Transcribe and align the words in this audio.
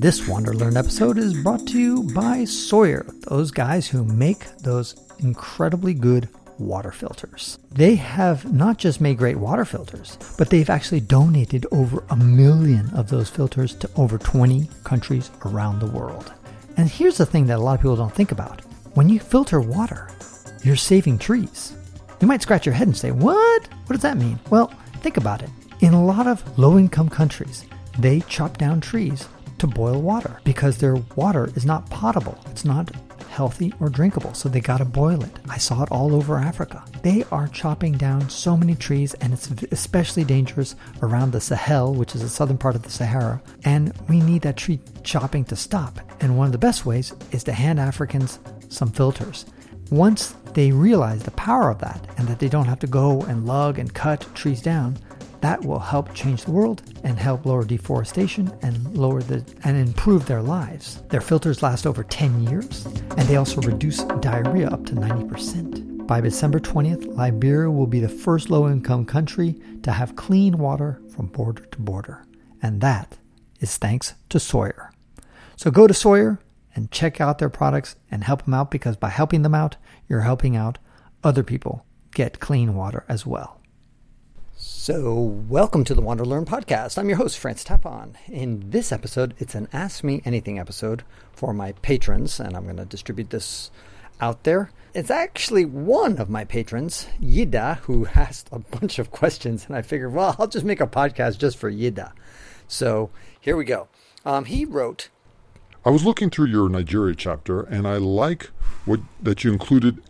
this 0.00 0.26
Wander 0.26 0.54
Learn 0.54 0.78
episode 0.78 1.18
is 1.18 1.34
brought 1.42 1.66
to 1.66 1.78
you 1.78 2.04
by 2.14 2.46
Sawyer, 2.46 3.04
those 3.28 3.50
guys 3.50 3.86
who 3.86 4.02
make 4.02 4.46
those 4.56 4.94
incredibly 5.18 5.92
good 5.92 6.26
water 6.58 6.90
filters. 6.90 7.58
They 7.70 7.96
have 7.96 8.50
not 8.50 8.78
just 8.78 9.02
made 9.02 9.18
great 9.18 9.36
water 9.36 9.66
filters, 9.66 10.16
but 10.38 10.48
they've 10.48 10.70
actually 10.70 11.00
donated 11.00 11.66
over 11.70 12.02
a 12.08 12.16
million 12.16 12.88
of 12.94 13.10
those 13.10 13.28
filters 13.28 13.74
to 13.74 13.90
over 13.96 14.16
20 14.16 14.70
countries 14.84 15.30
around 15.44 15.80
the 15.80 15.90
world. 15.90 16.32
And 16.78 16.88
here's 16.88 17.18
the 17.18 17.26
thing 17.26 17.46
that 17.48 17.58
a 17.58 17.62
lot 17.62 17.74
of 17.74 17.80
people 17.80 17.96
don't 17.96 18.14
think 18.14 18.32
about 18.32 18.62
when 18.94 19.10
you 19.10 19.20
filter 19.20 19.60
water, 19.60 20.08
you're 20.64 20.76
saving 20.76 21.18
trees. 21.18 21.74
You 22.22 22.26
might 22.26 22.40
scratch 22.40 22.64
your 22.64 22.74
head 22.74 22.86
and 22.86 22.96
say, 22.96 23.10
What? 23.10 23.68
What 23.84 23.92
does 23.96 24.02
that 24.02 24.16
mean? 24.16 24.38
Well, 24.48 24.68
think 25.02 25.18
about 25.18 25.42
it. 25.42 25.50
In 25.80 25.92
a 25.92 26.02
lot 26.02 26.26
of 26.26 26.58
low 26.58 26.78
income 26.78 27.10
countries, 27.10 27.66
they 27.98 28.20
chop 28.20 28.56
down 28.56 28.80
trees 28.80 29.28
to 29.60 29.66
boil 29.66 30.00
water 30.00 30.40
because 30.44 30.78
their 30.78 30.96
water 31.16 31.50
is 31.54 31.64
not 31.64 31.88
potable. 31.90 32.38
It's 32.50 32.64
not 32.64 32.90
healthy 33.28 33.72
or 33.80 33.88
drinkable, 33.88 34.34
so 34.34 34.48
they 34.48 34.60
gotta 34.60 34.84
boil 34.84 35.22
it. 35.22 35.38
I 35.48 35.58
saw 35.58 35.82
it 35.82 35.90
all 35.90 36.14
over 36.14 36.36
Africa. 36.36 36.84
They 37.02 37.24
are 37.30 37.46
chopping 37.48 37.92
down 37.92 38.28
so 38.28 38.56
many 38.56 38.74
trees, 38.74 39.14
and 39.14 39.32
it's 39.32 39.50
especially 39.70 40.24
dangerous 40.24 40.74
around 41.02 41.32
the 41.32 41.40
Sahel, 41.40 41.94
which 41.94 42.14
is 42.14 42.22
the 42.22 42.28
southern 42.28 42.58
part 42.58 42.74
of 42.74 42.82
the 42.82 42.90
Sahara. 42.90 43.40
And 43.64 43.92
we 44.08 44.20
need 44.20 44.42
that 44.42 44.56
tree 44.56 44.80
chopping 45.04 45.44
to 45.46 45.56
stop. 45.56 46.00
And 46.20 46.36
one 46.36 46.46
of 46.46 46.52
the 46.52 46.58
best 46.58 46.84
ways 46.84 47.14
is 47.32 47.44
to 47.44 47.52
hand 47.52 47.78
Africans 47.78 48.40
some 48.68 48.90
filters. 48.90 49.46
Once 49.90 50.34
they 50.54 50.72
realize 50.72 51.22
the 51.22 51.30
power 51.32 51.70
of 51.70 51.78
that 51.78 52.06
and 52.18 52.26
that 52.28 52.38
they 52.38 52.48
don't 52.48 52.66
have 52.66 52.78
to 52.80 52.86
go 52.86 53.22
and 53.22 53.46
lug 53.46 53.78
and 53.78 53.94
cut 53.94 54.26
trees 54.34 54.60
down, 54.60 54.96
that 55.40 55.64
will 55.64 55.78
help 55.78 56.12
change 56.14 56.44
the 56.44 56.50
world 56.50 56.82
and 57.04 57.18
help 57.18 57.46
lower 57.46 57.64
deforestation 57.64 58.52
and 58.62 58.96
lower 58.96 59.22
the 59.22 59.44
and 59.64 59.76
improve 59.76 60.26
their 60.26 60.42
lives. 60.42 61.02
Their 61.08 61.20
filters 61.20 61.62
last 61.62 61.86
over 61.86 62.04
10 62.04 62.42
years 62.42 62.84
and 62.86 63.22
they 63.22 63.36
also 63.36 63.60
reduce 63.62 64.02
diarrhea 64.20 64.68
up 64.68 64.84
to 64.86 64.94
90%. 64.94 66.06
By 66.06 66.20
December 66.20 66.58
20th, 66.58 67.16
Liberia 67.16 67.70
will 67.70 67.86
be 67.86 68.00
the 68.00 68.08
first 68.08 68.50
low-income 68.50 69.06
country 69.06 69.60
to 69.82 69.92
have 69.92 70.16
clean 70.16 70.58
water 70.58 71.00
from 71.14 71.26
border 71.26 71.64
to 71.64 71.78
border. 71.78 72.26
And 72.60 72.80
that 72.80 73.16
is 73.60 73.76
thanks 73.76 74.14
to 74.30 74.40
Sawyer. 74.40 74.92
So 75.56 75.70
go 75.70 75.86
to 75.86 75.94
Sawyer 75.94 76.40
and 76.74 76.90
check 76.90 77.20
out 77.20 77.38
their 77.38 77.48
products 77.48 77.96
and 78.10 78.24
help 78.24 78.44
them 78.44 78.54
out 78.54 78.70
because 78.70 78.96
by 78.96 79.08
helping 79.08 79.42
them 79.42 79.54
out, 79.54 79.76
you're 80.08 80.22
helping 80.22 80.56
out 80.56 80.78
other 81.22 81.42
people 81.42 81.84
get 82.12 82.40
clean 82.40 82.74
water 82.74 83.04
as 83.08 83.24
well. 83.24 83.59
So, 84.62 85.14
welcome 85.48 85.84
to 85.84 85.94
the 85.94 86.02
Wander 86.02 86.26
Learn 86.26 86.44
podcast. 86.44 86.98
I'm 86.98 87.08
your 87.08 87.16
host, 87.16 87.38
Francis 87.38 87.64
Tapon. 87.64 88.16
In 88.28 88.68
this 88.68 88.92
episode, 88.92 89.32
it's 89.38 89.54
an 89.54 89.68
Ask 89.72 90.04
Me 90.04 90.20
Anything 90.26 90.58
episode 90.58 91.02
for 91.32 91.54
my 91.54 91.72
patrons, 91.80 92.38
and 92.38 92.54
I'm 92.54 92.64
going 92.64 92.76
to 92.76 92.84
distribute 92.84 93.30
this 93.30 93.70
out 94.20 94.44
there. 94.44 94.70
It's 94.92 95.10
actually 95.10 95.64
one 95.64 96.18
of 96.18 96.28
my 96.28 96.44
patrons, 96.44 97.08
Yida, 97.22 97.78
who 97.78 98.06
asked 98.14 98.50
a 98.52 98.58
bunch 98.58 98.98
of 98.98 99.10
questions, 99.10 99.64
and 99.66 99.74
I 99.74 99.80
figured, 99.80 100.12
well, 100.12 100.36
I'll 100.38 100.46
just 100.46 100.66
make 100.66 100.82
a 100.82 100.86
podcast 100.86 101.38
just 101.38 101.56
for 101.56 101.72
Yida. 101.72 102.12
So, 102.68 103.08
here 103.40 103.56
we 103.56 103.64
go. 103.64 103.88
Um, 104.26 104.44
he 104.44 104.66
wrote 104.66 105.08
I 105.86 105.90
was 105.90 106.04
looking 106.04 106.28
through 106.28 106.48
your 106.48 106.68
Nigeria 106.68 107.14
chapter, 107.14 107.62
and 107.62 107.88
I 107.88 107.96
like 107.96 108.50
what 108.84 109.00
that 109.22 109.42
you 109.42 109.54
included 109.54 110.02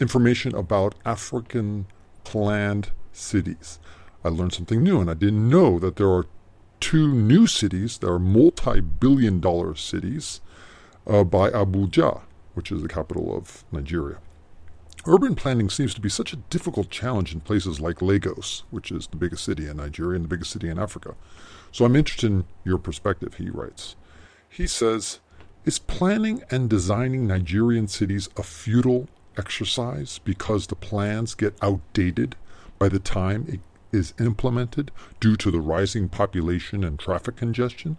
information 0.00 0.54
about 0.54 0.94
African 1.04 1.88
planned 2.24 2.92
cities. 3.16 3.78
I 4.24 4.28
learned 4.28 4.52
something 4.52 4.82
new, 4.82 5.00
and 5.00 5.10
I 5.10 5.14
didn't 5.14 5.48
know 5.48 5.78
that 5.78 5.96
there 5.96 6.10
are 6.10 6.26
two 6.80 7.08
new 7.08 7.46
cities 7.46 7.98
that 7.98 8.10
are 8.10 8.18
multi 8.18 8.80
billion 8.80 9.40
dollar 9.40 9.74
cities 9.74 10.40
uh, 11.06 11.24
by 11.24 11.50
Abuja, 11.50 12.22
which 12.54 12.70
is 12.70 12.82
the 12.82 12.88
capital 12.88 13.36
of 13.36 13.64
Nigeria. 13.72 14.18
Urban 15.08 15.36
planning 15.36 15.70
seems 15.70 15.94
to 15.94 16.00
be 16.00 16.08
such 16.08 16.32
a 16.32 16.36
difficult 16.50 16.90
challenge 16.90 17.32
in 17.32 17.40
places 17.40 17.80
like 17.80 18.02
Lagos, 18.02 18.64
which 18.70 18.90
is 18.90 19.06
the 19.06 19.16
biggest 19.16 19.44
city 19.44 19.68
in 19.68 19.76
Nigeria 19.76 20.16
and 20.16 20.24
the 20.24 20.28
biggest 20.28 20.50
city 20.50 20.68
in 20.68 20.78
Africa. 20.78 21.14
So 21.70 21.84
I'm 21.84 21.94
interested 21.94 22.26
in 22.30 22.44
your 22.64 22.78
perspective, 22.78 23.34
he 23.34 23.48
writes. 23.48 23.94
He 24.48 24.66
says, 24.66 25.20
Is 25.64 25.78
planning 25.78 26.42
and 26.50 26.68
designing 26.68 27.26
Nigerian 27.26 27.86
cities 27.86 28.28
a 28.36 28.42
futile 28.42 29.08
exercise 29.36 30.18
because 30.18 30.66
the 30.66 30.74
plans 30.74 31.34
get 31.34 31.54
outdated 31.62 32.34
by 32.78 32.88
the 32.88 32.98
time 32.98 33.46
it 33.48 33.60
is 33.92 34.14
implemented 34.18 34.90
due 35.20 35.36
to 35.36 35.50
the 35.50 35.60
rising 35.60 36.08
population 36.08 36.84
and 36.84 36.98
traffic 36.98 37.36
congestion? 37.36 37.96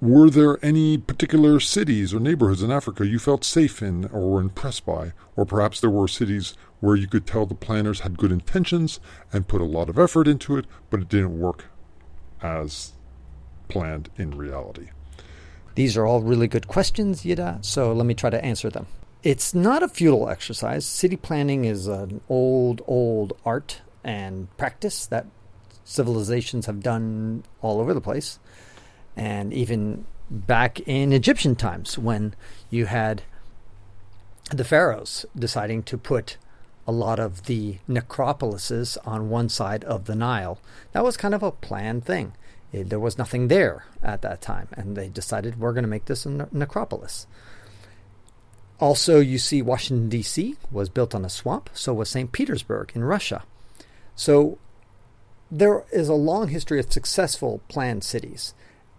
Were 0.00 0.28
there 0.28 0.58
any 0.64 0.98
particular 0.98 1.60
cities 1.60 2.12
or 2.12 2.18
neighborhoods 2.18 2.62
in 2.62 2.72
Africa 2.72 3.06
you 3.06 3.20
felt 3.20 3.44
safe 3.44 3.80
in 3.80 4.06
or 4.06 4.32
were 4.32 4.40
impressed 4.40 4.84
by? 4.84 5.12
Or 5.36 5.44
perhaps 5.44 5.80
there 5.80 5.90
were 5.90 6.08
cities 6.08 6.54
where 6.80 6.96
you 6.96 7.06
could 7.06 7.24
tell 7.24 7.46
the 7.46 7.54
planners 7.54 8.00
had 8.00 8.18
good 8.18 8.32
intentions 8.32 8.98
and 9.32 9.46
put 9.46 9.60
a 9.60 9.64
lot 9.64 9.88
of 9.88 10.00
effort 10.00 10.26
into 10.26 10.56
it, 10.56 10.66
but 10.90 11.00
it 11.00 11.08
didn't 11.08 11.38
work 11.38 11.66
as 12.42 12.94
planned 13.68 14.10
in 14.16 14.36
reality? 14.36 14.88
These 15.76 15.96
are 15.96 16.04
all 16.04 16.20
really 16.20 16.48
good 16.48 16.66
questions, 16.66 17.22
Yida, 17.22 17.64
so 17.64 17.92
let 17.92 18.04
me 18.04 18.14
try 18.14 18.28
to 18.28 18.44
answer 18.44 18.70
them. 18.70 18.86
It's 19.22 19.54
not 19.54 19.84
a 19.84 19.88
futile 19.88 20.28
exercise. 20.28 20.84
City 20.84 21.16
planning 21.16 21.64
is 21.64 21.86
an 21.86 22.20
old, 22.28 22.82
old 22.88 23.34
art 23.44 23.80
and 24.02 24.54
practice 24.56 25.06
that 25.06 25.26
civilizations 25.84 26.66
have 26.66 26.82
done 26.82 27.44
all 27.60 27.80
over 27.80 27.94
the 27.94 28.00
place. 28.00 28.40
And 29.16 29.52
even 29.52 30.06
back 30.28 30.80
in 30.88 31.12
Egyptian 31.12 31.54
times, 31.54 31.96
when 31.96 32.34
you 32.68 32.86
had 32.86 33.22
the 34.50 34.64
pharaohs 34.64 35.24
deciding 35.38 35.84
to 35.84 35.96
put 35.96 36.36
a 36.86 36.92
lot 36.92 37.20
of 37.20 37.46
the 37.46 37.78
necropolises 37.88 38.98
on 39.04 39.30
one 39.30 39.48
side 39.48 39.84
of 39.84 40.06
the 40.06 40.16
Nile, 40.16 40.58
that 40.90 41.04
was 41.04 41.16
kind 41.16 41.32
of 41.34 41.44
a 41.44 41.52
planned 41.52 42.04
thing. 42.04 42.32
There 42.72 42.98
was 42.98 43.18
nothing 43.18 43.46
there 43.48 43.84
at 44.02 44.22
that 44.22 44.40
time, 44.40 44.66
and 44.72 44.96
they 44.96 45.08
decided 45.08 45.60
we're 45.60 45.74
going 45.74 45.84
to 45.84 45.88
make 45.88 46.06
this 46.06 46.26
a 46.26 46.30
ne- 46.30 46.46
necropolis. 46.50 47.26
Also, 48.82 49.20
you 49.20 49.38
see 49.38 49.62
Washington, 49.62 50.08
D.C. 50.08 50.56
was 50.72 50.88
built 50.88 51.14
on 51.14 51.24
a 51.24 51.28
swamp, 51.30 51.70
so 51.72 51.94
was 51.94 52.08
St. 52.08 52.32
Petersburg 52.32 52.90
in 52.96 53.04
Russia. 53.04 53.44
So 54.16 54.58
there 55.52 55.84
is 55.92 56.08
a 56.08 56.14
long 56.14 56.48
history 56.48 56.80
of 56.80 56.92
successful 56.92 57.60
planned 57.68 58.02
cities. 58.02 58.54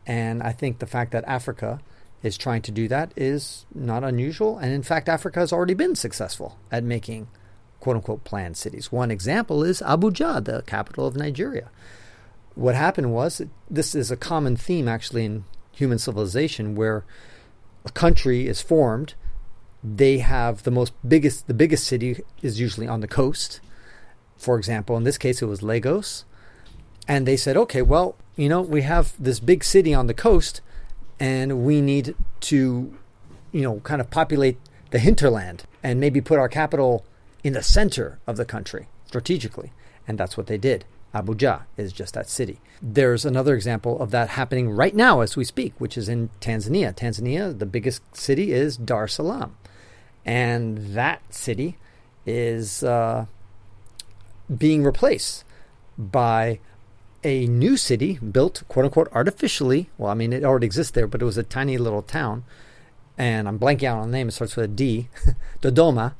And 0.07 0.41
I 0.41 0.53
think 0.53 0.79
the 0.79 0.87
fact 0.87 1.11
that 1.11 1.25
Africa 1.25 1.81
is 2.21 2.37
trying 2.37 2.61
to 2.61 2.71
do 2.71 2.87
that 2.87 3.11
is 3.17 3.65
not 3.75 4.05
unusual. 4.05 4.57
And 4.57 4.71
in 4.71 4.83
fact, 4.83 5.09
Africa 5.09 5.41
has 5.41 5.51
already 5.51 5.73
been 5.73 5.95
successful 5.95 6.57
at 6.71 6.85
making 6.85 7.27
quote 7.81 7.97
unquote 7.97 8.23
planned 8.23 8.55
cities. 8.55 8.89
One 8.89 9.11
example 9.11 9.65
is 9.65 9.81
Abuja, 9.81 10.45
the 10.45 10.61
capital 10.61 11.05
of 11.05 11.17
Nigeria. 11.17 11.69
What 12.55 12.75
happened 12.75 13.11
was, 13.11 13.41
this 13.69 13.95
is 13.95 14.11
a 14.11 14.15
common 14.15 14.55
theme 14.55 14.87
actually 14.87 15.25
in 15.25 15.43
human 15.73 15.99
civilization 15.99 16.73
where 16.73 17.03
a 17.83 17.91
country 17.91 18.47
is 18.47 18.61
formed 18.61 19.15
they 19.83 20.19
have 20.19 20.63
the 20.63 20.71
most 20.71 20.93
biggest 21.07 21.47
the 21.47 21.53
biggest 21.53 21.85
city 21.85 22.23
is 22.41 22.59
usually 22.59 22.87
on 22.87 23.01
the 23.01 23.07
coast. 23.07 23.59
For 24.37 24.57
example 24.57 24.95
in 24.95 25.03
this 25.03 25.17
case 25.17 25.41
it 25.41 25.45
was 25.45 25.61
lagos. 25.61 26.25
And 27.07 27.27
they 27.27 27.35
said 27.37 27.57
okay 27.57 27.81
well 27.81 28.15
you 28.35 28.47
know 28.47 28.61
we 28.61 28.83
have 28.83 29.13
this 29.19 29.39
big 29.39 29.63
city 29.63 29.93
on 29.93 30.07
the 30.07 30.13
coast 30.13 30.61
and 31.19 31.65
we 31.65 31.81
need 31.81 32.15
to 32.41 32.95
you 33.51 33.61
know 33.61 33.81
kind 33.81 33.99
of 33.99 34.09
populate 34.09 34.57
the 34.91 34.99
hinterland 34.99 35.63
and 35.81 35.99
maybe 35.99 36.21
put 36.21 36.39
our 36.39 36.49
capital 36.49 37.05
in 37.43 37.53
the 37.53 37.63
center 37.63 38.19
of 38.25 38.37
the 38.37 38.45
country 38.45 38.87
strategically. 39.05 39.73
And 40.07 40.17
that's 40.17 40.37
what 40.37 40.47
they 40.47 40.57
did. 40.57 40.85
Abuja 41.13 41.63
is 41.77 41.93
just 41.93 42.15
that 42.15 42.29
city. 42.29 42.59
There's 42.81 43.25
another 43.25 43.53
example 43.53 43.99
of 44.01 44.11
that 44.11 44.29
happening 44.29 44.71
right 44.71 44.95
now 44.95 45.19
as 45.19 45.37
we 45.37 45.43
speak, 45.43 45.73
which 45.77 45.97
is 45.97 46.09
in 46.09 46.29
Tanzania. 46.41 46.95
Tanzania, 46.95 47.57
the 47.57 47.67
biggest 47.67 48.01
city 48.15 48.51
is 48.51 48.77
Dar 48.77 49.03
es 49.03 49.13
Salaam 49.13 49.55
and 50.25 50.95
that 50.95 51.21
city 51.33 51.77
is 52.25 52.83
uh, 52.83 53.25
being 54.55 54.83
replaced 54.83 55.43
by 55.97 56.59
a 57.23 57.47
new 57.47 57.77
city 57.77 58.19
built, 58.19 58.63
quote 58.67 58.85
unquote, 58.85 59.09
artificially. 59.11 59.89
Well, 59.97 60.11
I 60.11 60.13
mean, 60.13 60.33
it 60.33 60.43
already 60.43 60.65
exists 60.65 60.91
there, 60.91 61.07
but 61.07 61.21
it 61.21 61.25
was 61.25 61.37
a 61.37 61.43
tiny 61.43 61.77
little 61.77 62.01
town. 62.01 62.43
And 63.17 63.47
I'm 63.47 63.59
blanking 63.59 63.83
out 63.83 63.99
on 63.99 64.11
the 64.11 64.17
name. 64.17 64.29
It 64.29 64.31
starts 64.31 64.55
with 64.55 64.65
a 64.65 64.73
D, 64.73 65.09
Dodoma. 65.61 66.13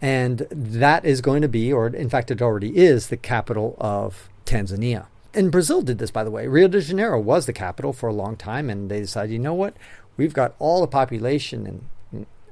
And 0.00 0.46
that 0.50 1.04
is 1.04 1.20
going 1.20 1.42
to 1.42 1.48
be, 1.48 1.72
or 1.72 1.88
in 1.88 2.08
fact, 2.08 2.30
it 2.30 2.40
already 2.40 2.76
is, 2.76 3.08
the 3.08 3.16
capital 3.16 3.76
of 3.80 4.28
Tanzania. 4.46 5.06
And 5.34 5.52
Brazil 5.52 5.82
did 5.82 5.98
this, 5.98 6.10
by 6.10 6.24
the 6.24 6.30
way. 6.30 6.46
Rio 6.46 6.68
de 6.68 6.80
Janeiro 6.80 7.20
was 7.20 7.46
the 7.46 7.52
capital 7.52 7.92
for 7.92 8.08
a 8.08 8.14
long 8.14 8.36
time, 8.36 8.70
and 8.70 8.90
they 8.90 9.00
decided, 9.00 9.32
you 9.32 9.38
know 9.38 9.54
what? 9.54 9.76
We've 10.16 10.32
got 10.32 10.54
all 10.58 10.80
the 10.80 10.86
population 10.86 11.66
and 11.66 11.86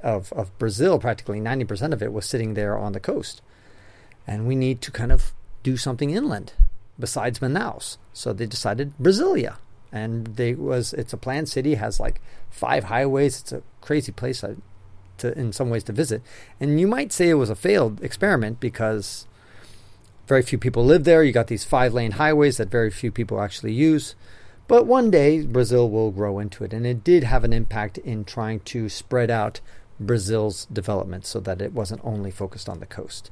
of, 0.07 0.33
of 0.33 0.57
Brazil, 0.59 0.99
practically 0.99 1.41
90% 1.41 1.93
of 1.93 2.03
it 2.03 2.13
was 2.13 2.25
sitting 2.25 2.55
there 2.55 2.79
on 2.79 2.93
the 2.93 3.01
coast. 3.01 3.43
And 4.27 4.47
we 4.47 4.55
need 4.55 4.81
to 4.83 4.93
kind 4.93 5.11
of 5.11 5.33
do 5.65 5.77
something 5.77 6.11
inland 6.11 6.53
besides 6.99 7.41
Manaus. 7.41 7.99
So 8.13 8.33
they 8.33 8.47
decided 8.47 8.93
Brasilia. 9.03 9.57
and 9.93 10.27
they 10.37 10.55
was 10.55 10.93
it's 10.93 11.13
a 11.13 11.17
planned 11.17 11.49
city 11.49 11.75
has 11.75 11.99
like 11.99 12.21
five 12.51 12.85
highways. 12.85 13.41
It's 13.41 13.53
a 13.53 13.63
crazy 13.81 14.13
place 14.13 14.43
uh, 14.45 14.55
to 15.19 15.37
in 15.39 15.53
some 15.53 15.71
ways 15.71 15.85
to 15.85 15.93
visit, 15.93 16.23
and 16.61 16.81
you 16.81 16.87
might 16.87 17.13
say 17.13 17.31
it 17.31 17.35
was 17.35 17.51
a 17.51 17.57
failed 17.57 18.03
experiment 18.03 18.61
because 18.61 19.27
very 20.27 20.43
few 20.43 20.59
people 20.59 20.85
live 20.85 21.05
there. 21.05 21.23
You 21.23 21.33
got 21.33 21.47
these 21.47 21.65
five 21.65 21.95
lane 21.95 22.13
highways 22.13 22.57
that 22.57 22.71
very 22.71 22.91
few 22.91 23.11
people 23.11 23.41
actually 23.41 23.73
use. 23.73 24.15
But 24.69 24.87
one 24.87 25.11
day 25.11 25.47
Brazil 25.47 25.89
will 25.89 26.11
grow 26.11 26.41
into 26.41 26.65
it, 26.65 26.73
and 26.73 26.85
it 26.85 27.05
did 27.05 27.23
have 27.23 27.45
an 27.45 27.53
impact 27.53 27.99
in 27.99 28.25
trying 28.25 28.61
to 28.75 28.89
spread 28.89 29.31
out 29.31 29.61
Brazil's 29.99 30.67
development 30.67 31.27
so 31.27 31.41
that 31.41 31.63
it 31.63 31.73
wasn't 31.73 32.01
only 32.05 32.31
focused 32.31 32.69
on 32.69 32.81
the 32.81 32.87
coast. 32.87 33.31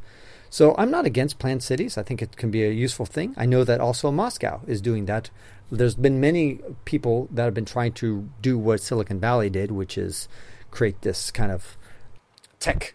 So 0.51 0.75
I'm 0.79 0.91
not 0.91 1.05
against 1.05 1.39
planned 1.39 1.63
cities. 1.63 1.99
I 1.99 2.03
think 2.03 2.23
it 2.23 2.37
can 2.37 2.51
be 2.51 2.65
a 2.65 2.71
useful 2.71 3.07
thing. 3.07 3.35
I 3.37 3.45
know 3.45 3.65
that 3.65 3.81
also 3.81 4.11
Moscow 4.11 4.61
is 4.67 4.81
doing 4.81 5.07
that. 5.07 5.31
There's 5.71 5.97
been 5.97 6.21
many 6.21 6.61
people 6.85 7.29
that 7.33 7.45
have 7.45 7.55
been 7.55 7.65
trying 7.65 7.93
to 7.95 8.29
do 8.41 8.57
what 8.57 8.81
Silicon 8.81 9.19
Valley 9.19 9.51
did, 9.51 9.73
which 9.73 9.99
is 9.99 10.29
create 10.71 11.03
this 11.03 11.31
kind 11.31 11.51
of 11.51 11.77
tech 12.61 12.95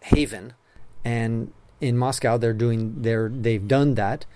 haven. 0.00 0.54
And 1.04 1.52
in 1.80 1.96
Moscow, 1.96 2.36
they're 2.36 2.52
doing 2.52 3.02
they're 3.02 3.28
they've 3.28 3.68
done 3.68 3.94
that. 3.94 4.26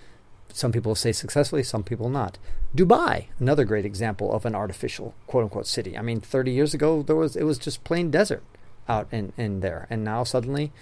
Some 0.53 0.71
people 0.71 0.95
say 0.95 1.11
successfully, 1.11 1.65
some 1.65 1.83
people 1.83 2.09
not. 2.09 2.39
Dubai, 2.75 3.27
another 3.39 3.65
great 3.65 3.85
example 3.85 4.33
of 4.33 4.45
an 4.45 4.55
artificial 4.55 5.15
quote 5.27 5.45
unquote 5.45 5.67
city. 5.67 5.97
I 5.97 6.03
mean, 6.03 6.21
30 6.21 6.51
years 6.51 6.75
ago 6.75 7.03
there 7.03 7.17
was 7.17 7.37
it 7.37 7.45
was 7.45 7.59
just 7.59 7.85
plain 7.85 8.11
desert 8.11 8.43
out 8.89 9.09
in, 9.13 9.33
in 9.37 9.61
there, 9.61 9.87
and 9.91 10.05
now 10.05 10.25
suddenly 10.25 10.73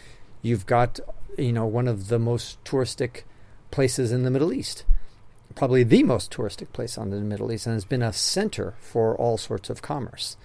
you've 0.42 0.66
got 0.66 1.00
you 1.38 1.52
know, 1.52 1.66
one 1.66 1.88
of 1.88 2.08
the 2.08 2.18
most 2.18 2.62
touristic 2.64 3.22
places 3.70 4.12
in 4.12 4.22
the 4.22 4.30
Middle 4.30 4.52
East, 4.52 4.84
probably 5.54 5.82
the 5.82 6.02
most 6.02 6.30
touristic 6.30 6.72
place 6.72 6.98
on 6.98 7.10
the 7.10 7.20
Middle 7.20 7.52
East, 7.52 7.66
and 7.66 7.74
has 7.74 7.84
been 7.84 8.02
a 8.02 8.12
center 8.12 8.74
for 8.80 9.16
all 9.16 9.38
sorts 9.38 9.70
of 9.70 9.82
commerce. 9.82 10.36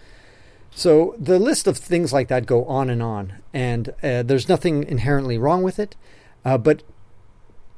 So 0.72 1.16
the 1.18 1.40
list 1.40 1.68
of 1.68 1.78
things 1.78 2.14
like 2.14 2.28
that 2.28 2.46
go 2.46 2.66
on 2.66 2.90
and 2.90 3.02
on, 3.02 3.34
and 3.54 3.90
uh, 4.04 4.24
there's 4.24 4.50
nothing 4.50 4.84
inherently 4.84 5.38
wrong 5.38 5.64
with 5.64 5.80
it, 5.80 5.96
uh, 6.46 6.58
but 6.58 6.84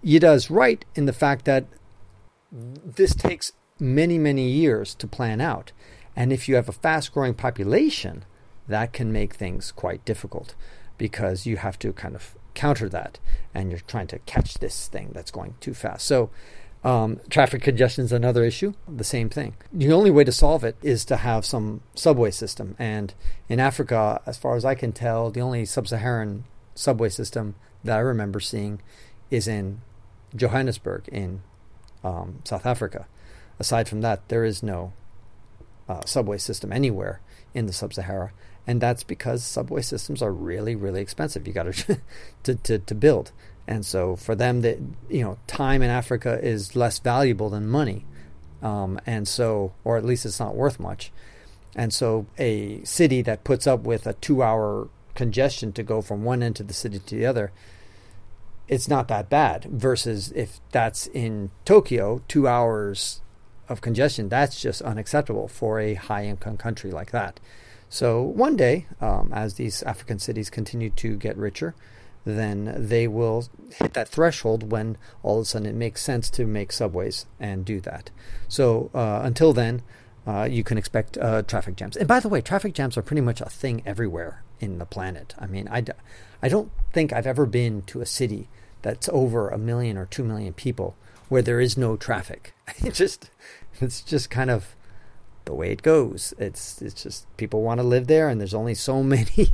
Yida 0.03 0.33
is 0.35 0.49
right 0.49 0.83
in 0.95 1.05
the 1.05 1.13
fact 1.13 1.45
that 1.45 1.65
this 2.51 3.13
takes 3.13 3.53
many, 3.79 4.17
many 4.17 4.49
years 4.49 4.93
to 4.95 5.07
plan 5.07 5.41
out. 5.41 5.71
And 6.15 6.33
if 6.33 6.49
you 6.49 6.55
have 6.55 6.69
a 6.69 6.73
fast 6.73 7.13
growing 7.13 7.33
population, 7.33 8.25
that 8.67 8.93
can 8.93 9.11
make 9.11 9.33
things 9.33 9.71
quite 9.71 10.05
difficult 10.05 10.55
because 10.97 11.45
you 11.45 11.57
have 11.57 11.79
to 11.79 11.93
kind 11.93 12.15
of 12.15 12.35
counter 12.53 12.89
that, 12.89 13.19
and 13.53 13.69
you're 13.69 13.79
trying 13.79 14.07
to 14.07 14.19
catch 14.19 14.55
this 14.55 14.87
thing 14.87 15.11
that's 15.13 15.31
going 15.31 15.55
too 15.59 15.73
fast. 15.73 16.05
So, 16.05 16.29
um, 16.83 17.19
traffic 17.29 17.61
congestion 17.61 18.05
is 18.05 18.11
another 18.11 18.43
issue. 18.43 18.73
The 18.87 19.03
same 19.03 19.29
thing. 19.29 19.55
The 19.71 19.91
only 19.91 20.11
way 20.11 20.23
to 20.23 20.31
solve 20.31 20.63
it 20.63 20.77
is 20.81 21.03
to 21.05 21.17
have 21.17 21.45
some 21.45 21.81
subway 21.93 22.31
system. 22.31 22.75
And 22.79 23.13
in 23.49 23.59
Africa, 23.59 24.21
as 24.25 24.37
far 24.37 24.55
as 24.55 24.63
I 24.63 24.75
can 24.75 24.93
tell, 24.93 25.29
the 25.29 25.41
only 25.41 25.65
sub-Saharan 25.65 26.45
subway 26.75 27.09
system 27.09 27.55
that 27.83 27.97
I 27.97 28.01
remember 28.01 28.39
seeing 28.39 28.81
is 29.29 29.47
in 29.47 29.81
Johannesburg 30.35 31.07
in 31.09 31.41
um, 32.03 32.39
South 32.45 32.65
Africa. 32.65 33.07
Aside 33.59 33.89
from 33.89 34.01
that, 34.01 34.29
there 34.29 34.45
is 34.45 34.63
no 34.63 34.93
uh, 35.87 36.05
subway 36.05 36.37
system 36.37 36.71
anywhere 36.71 37.19
in 37.53 37.65
the 37.65 37.73
sub-Sahara 37.73 38.31
and 38.69 38.79
that's 38.79 39.03
because 39.03 39.43
subway 39.43 39.81
systems 39.81 40.21
are 40.21 40.31
really 40.31 40.75
really 40.75 41.01
expensive. 41.01 41.47
You 41.47 41.53
got 41.53 41.73
to, 42.43 42.55
to 42.55 42.77
to 42.77 42.95
build. 42.95 43.31
And 43.67 43.83
so 43.83 44.15
for 44.15 44.35
them 44.35 44.61
that 44.61 44.77
you 45.09 45.23
know 45.23 45.39
time 45.47 45.81
in 45.81 45.89
africa 45.89 46.39
is 46.39 46.75
less 46.75 46.99
valuable 46.99 47.49
than 47.49 47.67
money. 47.67 48.05
Um, 48.61 48.99
and 49.07 49.27
so 49.27 49.73
or 49.83 49.97
at 49.97 50.05
least 50.05 50.23
it's 50.23 50.39
not 50.39 50.55
worth 50.55 50.79
much. 50.79 51.11
And 51.75 51.91
so 51.91 52.27
a 52.37 52.83
city 52.83 53.23
that 53.23 53.43
puts 53.43 53.65
up 53.65 53.81
with 53.81 54.05
a 54.05 54.13
two 54.13 54.43
hour 54.43 54.89
congestion 55.15 55.73
to 55.73 55.81
go 55.81 56.03
from 56.03 56.23
one 56.23 56.43
end 56.43 56.59
of 56.59 56.67
the 56.67 56.73
city 56.75 56.99
to 56.99 57.15
the 57.15 57.25
other 57.25 57.51
it's 58.67 58.87
not 58.87 59.07
that 59.07 59.29
bad 59.29 59.65
versus 59.65 60.31
if 60.33 60.61
that's 60.71 61.07
in 61.07 61.49
tokyo 61.65 62.21
two 62.27 62.47
hours 62.47 63.19
of 63.69 63.81
congestion 63.81 64.29
that's 64.29 64.59
just 64.59 64.81
unacceptable 64.81 65.47
for 65.47 65.79
a 65.79 65.93
high 65.93 66.25
income 66.25 66.57
country 66.57 66.91
like 66.91 67.11
that 67.11 67.39
so 67.89 68.21
one 68.21 68.55
day, 68.55 68.85
um, 69.01 69.31
as 69.33 69.55
these 69.55 69.81
African 69.81 70.19
cities 70.19 70.51
continue 70.51 70.91
to 70.91 71.15
get 71.17 71.35
richer, 71.35 71.73
then 72.23 72.75
they 72.77 73.07
will 73.07 73.45
hit 73.73 73.93
that 73.93 74.07
threshold 74.07 74.71
when 74.71 74.97
all 75.23 75.39
of 75.39 75.43
a 75.43 75.45
sudden 75.45 75.67
it 75.67 75.75
makes 75.75 76.03
sense 76.03 76.29
to 76.31 76.45
make 76.45 76.71
subways 76.71 77.25
and 77.39 77.65
do 77.65 77.81
that. 77.81 78.11
So 78.47 78.91
uh, 78.93 79.21
until 79.23 79.53
then, 79.53 79.81
uh, 80.27 80.47
you 80.49 80.63
can 80.63 80.77
expect 80.77 81.17
uh, 81.17 81.41
traffic 81.41 81.75
jams. 81.75 81.97
And 81.97 82.07
by 82.07 82.19
the 82.19 82.29
way, 82.29 82.41
traffic 82.41 82.75
jams 82.75 82.95
are 82.95 83.01
pretty 83.01 83.21
much 83.21 83.41
a 83.41 83.49
thing 83.49 83.81
everywhere 83.85 84.43
in 84.59 84.77
the 84.77 84.85
planet. 84.85 85.33
I 85.39 85.47
mean, 85.47 85.67
I 85.69 85.81
d- 85.81 85.93
I 86.43 86.49
don't 86.49 86.71
think 86.93 87.11
I've 87.11 87.25
ever 87.25 87.47
been 87.47 87.81
to 87.83 88.01
a 88.01 88.05
city 88.05 88.49
that's 88.83 89.09
over 89.09 89.49
a 89.49 89.57
million 89.57 89.97
or 89.97 90.05
two 90.05 90.23
million 90.23 90.53
people 90.53 90.95
where 91.29 91.41
there 91.41 91.61
is 91.61 91.77
no 91.77 91.95
traffic. 91.95 92.53
It 92.85 92.93
just 92.93 93.29
it's 93.81 94.01
just 94.01 94.29
kind 94.29 94.49
of 94.49 94.75
the 95.45 95.53
way 95.53 95.71
it 95.71 95.81
goes. 95.81 96.33
It's 96.37 96.81
it's 96.81 97.03
just 97.03 97.25
people 97.37 97.61
want 97.61 97.79
to 97.79 97.87
live 97.87 98.07
there, 98.07 98.29
and 98.29 98.39
there's 98.39 98.53
only 98.53 98.75
so 98.75 99.01
many 99.15 99.49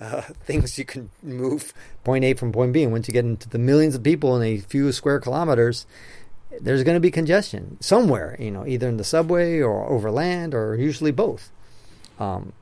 uh, 0.00 0.22
things 0.44 0.78
you 0.78 0.84
can 0.84 1.10
move 1.22 1.72
point 2.04 2.24
A 2.24 2.34
from 2.34 2.52
point 2.52 2.72
B. 2.72 2.82
And 2.82 2.92
once 2.92 3.08
you 3.08 3.12
get 3.12 3.24
into 3.24 3.48
the 3.48 3.58
millions 3.58 3.94
of 3.94 4.02
people 4.02 4.36
in 4.36 4.42
a 4.42 4.58
few 4.58 4.92
square 4.92 5.20
kilometers, 5.20 5.86
there's 6.60 6.84
going 6.84 6.96
to 6.96 7.00
be 7.00 7.10
congestion 7.10 7.78
somewhere. 7.80 8.36
You 8.38 8.50
know, 8.50 8.66
either 8.66 8.88
in 8.88 8.96
the 8.96 9.04
subway 9.04 9.60
or 9.60 9.88
over 9.88 10.10
land, 10.10 10.54
or 10.54 10.76
usually 10.76 11.12
both. 11.12 11.50
Um, 12.18 12.52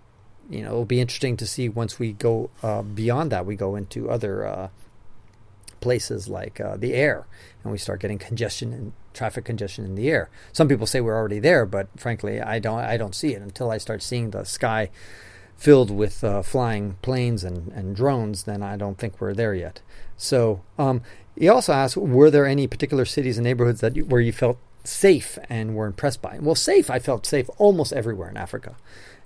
you 0.49 0.63
know, 0.63 0.69
it'll 0.69 0.85
be 0.85 1.01
interesting 1.01 1.37
to 1.37 1.47
see 1.47 1.69
once 1.69 1.99
we 1.99 2.13
go 2.13 2.49
uh, 2.63 2.83
beyond 2.83 3.31
that. 3.33 3.45
We 3.45 3.55
go 3.55 3.77
into 3.77 4.09
other 4.09 4.47
uh, 4.47 4.69
places 5.81 6.29
like 6.29 6.61
uh, 6.61 6.77
the 6.77 6.95
air, 6.95 7.27
and 7.63 7.73
we 7.73 7.79
start 7.79 8.01
getting 8.01 8.19
congestion 8.19 8.73
and 8.73 8.93
traffic 9.15 9.45
congestion 9.45 9.85
in 9.85 9.95
the 9.95 10.09
air. 10.11 10.31
Some 10.53 10.69
people 10.69 10.87
say 10.87 11.01
we're 11.01 11.17
already 11.17 11.41
there, 11.41 11.67
but 11.67 11.89
frankly, 11.97 12.41
I 12.41 12.59
don't. 12.59 12.79
I 12.79 12.97
don't 12.97 13.15
see 13.15 13.35
it 13.35 13.43
until 13.43 13.71
I 13.71 13.79
start 13.79 14.03
seeing 14.03 14.31
the 14.31 14.45
sky 14.45 14.91
filled 15.57 15.91
with 15.91 16.23
uh, 16.23 16.41
flying 16.43 16.97
planes 17.03 17.43
and, 17.43 17.73
and 17.73 17.97
drones. 17.97 18.45
Then 18.45 18.63
I 18.63 18.77
don't 18.77 18.97
think 18.97 19.21
we're 19.21 19.35
there 19.35 19.55
yet. 19.55 19.81
So 20.17 20.63
um, 20.79 21.03
he 21.37 21.49
also 21.49 21.73
asked, 21.73 21.97
were 21.97 22.31
there 22.31 22.47
any 22.47 22.67
particular 22.67 23.05
cities 23.05 23.39
and 23.39 23.45
neighborhoods 23.45 23.81
that 23.81 23.97
you, 23.97 24.05
where 24.05 24.21
you 24.21 24.33
felt 24.33 24.59
safe 24.85 25.39
and 25.49 25.75
were 25.75 25.87
impressed 25.87 26.23
by? 26.23 26.39
Well, 26.41 26.55
safe. 26.55 26.91
I 26.91 27.01
felt 27.01 27.27
safe 27.27 27.51
almost 27.59 27.93
everywhere 27.93 28.31
in 28.31 28.37
Africa, 28.37 28.77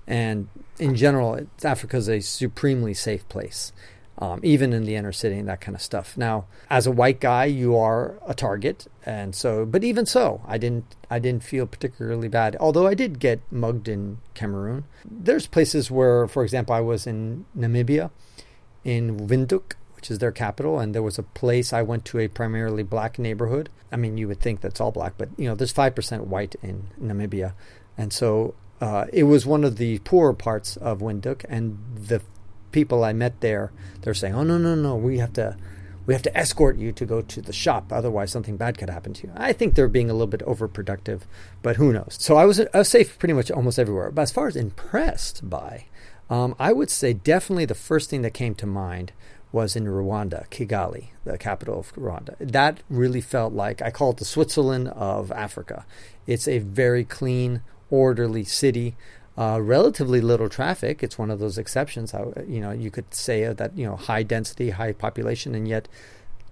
and 0.07 0.47
in 0.79 0.95
general, 0.95 1.47
Africa 1.63 1.97
is 1.97 2.09
a 2.09 2.19
supremely 2.19 2.93
safe 2.93 3.27
place 3.29 3.71
um, 4.19 4.39
even 4.43 4.73
in 4.73 4.85
the 4.85 4.95
inner 4.95 5.11
city 5.11 5.37
and 5.37 5.47
that 5.47 5.61
kind 5.61 5.75
of 5.75 5.81
stuff. 5.81 6.17
Now, 6.17 6.45
as 6.69 6.85
a 6.85 6.91
white 6.91 7.19
guy, 7.19 7.45
you 7.45 7.75
are 7.75 8.15
a 8.27 8.33
target, 8.33 8.87
and 9.05 9.35
so, 9.35 9.65
but 9.65 9.83
even 9.83 10.05
so, 10.05 10.41
I 10.47 10.57
didn't, 10.57 10.95
I 11.09 11.19
didn't 11.19 11.43
feel 11.43 11.65
particularly 11.65 12.27
bad. 12.27 12.55
Although 12.59 12.87
I 12.87 12.93
did 12.93 13.19
get 13.19 13.41
mugged 13.51 13.87
in 13.87 14.19
Cameroon. 14.33 14.85
There's 15.03 15.47
places 15.47 15.89
where, 15.89 16.27
for 16.27 16.43
example, 16.43 16.75
I 16.75 16.81
was 16.81 17.07
in 17.07 17.45
Namibia, 17.57 18.11
in 18.83 19.27
Windhoek, 19.27 19.73
which 19.95 20.11
is 20.11 20.19
their 20.19 20.31
capital, 20.31 20.79
and 20.79 20.93
there 20.93 21.01
was 21.01 21.17
a 21.17 21.23
place 21.23 21.73
I 21.73 21.81
went 21.81 22.05
to 22.05 22.19
a 22.19 22.27
primarily 22.27 22.83
black 22.83 23.17
neighborhood. 23.17 23.69
I 23.91 23.95
mean, 23.95 24.17
you 24.17 24.27
would 24.27 24.41
think 24.41 24.61
that's 24.61 24.81
all 24.81 24.91
black, 24.91 25.13
but 25.17 25.29
you 25.37 25.47
know, 25.47 25.55
there's 25.55 25.71
five 25.71 25.95
percent 25.95 26.27
white 26.27 26.55
in 26.61 26.87
Namibia, 27.01 27.53
and 27.97 28.11
so 28.11 28.53
uh, 28.81 29.05
it 29.13 29.23
was 29.23 29.45
one 29.45 29.63
of 29.63 29.77
the 29.77 29.99
poorer 29.99 30.33
parts 30.33 30.77
of 30.77 30.99
Windhoek, 30.99 31.45
and 31.47 31.79
the 31.95 32.21
people 32.73 33.03
I 33.03 33.13
met 33.13 33.39
there, 33.39 33.71
they're 34.01 34.13
saying, 34.13 34.35
"Oh 34.35 34.43
no, 34.43 34.57
no, 34.57 34.75
no, 34.75 34.95
we 34.95 35.19
have 35.19 35.33
to." 35.33 35.55
We 36.05 36.13
have 36.13 36.23
to 36.23 36.37
escort 36.37 36.77
you 36.77 36.91
to 36.91 37.05
go 37.05 37.21
to 37.21 37.41
the 37.41 37.53
shop, 37.53 37.93
otherwise 37.93 38.29
something 38.29 38.57
bad 38.57 38.77
could 38.77 38.89
happen 38.89 39.13
to 39.13 39.27
you. 39.27 39.33
I 39.37 39.53
think 39.53 39.75
they're 39.75 39.87
being 39.87 40.09
a 40.09 40.13
little 40.13 40.27
bit 40.27 40.41
overproductive, 40.41 41.21
but 41.61 41.77
who 41.77 41.93
knows? 41.93 42.17
So 42.19 42.35
I 42.35 42.43
was, 42.43 42.59
I 42.59 42.79
was 42.79 42.89
safe 42.89 43.17
pretty 43.17 43.31
much 43.31 43.49
almost 43.49 43.79
everywhere. 43.79 44.11
But 44.11 44.23
as 44.23 44.31
far 44.33 44.49
as 44.49 44.57
impressed 44.57 45.49
by, 45.49 45.85
um, 46.29 46.55
I 46.59 46.73
would 46.73 46.89
say 46.89 47.13
definitely 47.13 47.63
the 47.63 47.73
first 47.73 48.09
thing 48.09 48.21
that 48.23 48.33
came 48.33 48.53
to 48.55 48.65
mind 48.65 49.13
was 49.53 49.75
in 49.75 49.85
Rwanda, 49.85 50.49
Kigali, 50.49 51.09
the 51.23 51.37
capital 51.37 51.79
of 51.79 51.93
Rwanda. 51.93 52.35
That 52.39 52.81
really 52.89 53.21
felt 53.21 53.53
like 53.53 53.81
I 53.81 53.91
call 53.91 54.09
it 54.09 54.17
the 54.17 54.25
Switzerland 54.25 54.89
of 54.89 55.31
Africa. 55.31 55.85
It's 56.25 56.47
a 56.47 56.57
very 56.57 57.05
clean, 57.05 57.61
orderly 57.89 58.43
city. 58.43 58.97
Uh, 59.35 59.59
relatively 59.59 60.21
little 60.21 60.47
traffic. 60.47 61.01
It's 61.01 61.17
one 61.17 61.31
of 61.31 61.39
those 61.39 61.57
exceptions. 61.57 62.11
How 62.11 62.33
you 62.47 62.61
know 62.61 62.71
you 62.71 62.91
could 62.91 63.11
say 63.13 63.51
that 63.51 63.75
you 63.75 63.85
know 63.85 63.95
high 63.95 64.21
density, 64.21 64.69
high 64.69 64.91
population, 64.91 65.55
and 65.55 65.67
yet 65.67 65.87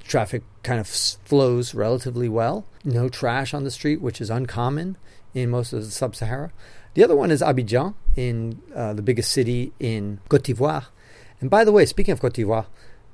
traffic 0.04 0.42
kind 0.64 0.80
of 0.80 0.88
flows 0.88 1.76
relatively 1.76 2.28
well. 2.28 2.66
No 2.84 3.08
trash 3.08 3.54
on 3.54 3.64
the 3.64 3.72
street, 3.72 4.02
which 4.02 4.20
is 4.20 4.32
uncommon 4.32 4.98
in 5.36 5.52
most 5.52 5.74
of 5.74 5.86
the 5.86 5.92
sub-Sahara. 5.92 6.52
The 6.96 7.04
other 7.04 7.16
one 7.16 7.30
is 7.30 7.42
Abidjan, 7.42 7.94
in 8.16 8.62
uh, 8.76 8.94
the 8.94 9.04
biggest 9.04 9.32
city 9.32 9.72
in 9.80 10.20
Cote 10.28 10.44
d'Ivoire. 10.44 10.88
And 11.40 11.50
by 11.50 11.64
the 11.64 11.72
way, 11.72 11.86
speaking 11.86 12.12
of 12.12 12.20
Cote 12.20 12.34
d'Ivoire, 12.34 12.66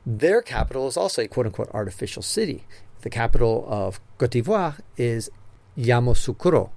their 0.05 0.41
capital 0.41 0.87
is 0.87 0.97
also 0.97 1.21
a 1.21 1.27
quote-unquote 1.27 1.69
artificial 1.73 2.23
city. 2.23 2.63
The 3.01 3.09
capital 3.09 3.65
of 3.67 3.99
Cote 4.17 4.31
d'Ivoire 4.31 4.79
is 4.97 5.29
Yamoussoukro, 5.77 6.71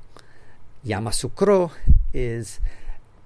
Yamoussoukro 0.87 1.70
is 2.14 2.59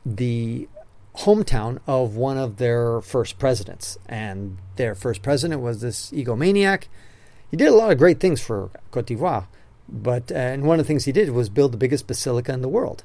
the 0.04 0.68
hometown 1.16 1.78
of 1.86 2.16
one 2.16 2.36
of 2.36 2.56
their 2.56 3.00
first 3.00 3.38
presidents. 3.38 3.98
And 4.08 4.58
their 4.76 4.94
first 4.94 5.22
president 5.22 5.60
was 5.60 5.80
this 5.80 6.10
egomaniac. 6.10 6.84
He 7.50 7.56
did 7.56 7.68
a 7.68 7.74
lot 7.74 7.92
of 7.92 7.98
great 7.98 8.20
things 8.20 8.40
for 8.40 8.70
Cote 8.90 9.06
d'Ivoire, 9.06 9.46
but 9.88 10.32
uh, 10.32 10.34
and 10.34 10.64
one 10.64 10.80
of 10.80 10.84
the 10.84 10.88
things 10.88 11.04
he 11.04 11.12
did 11.12 11.30
was 11.30 11.48
build 11.48 11.72
the 11.72 11.78
biggest 11.78 12.06
basilica 12.06 12.52
in 12.52 12.62
the 12.62 12.68
world. 12.68 13.04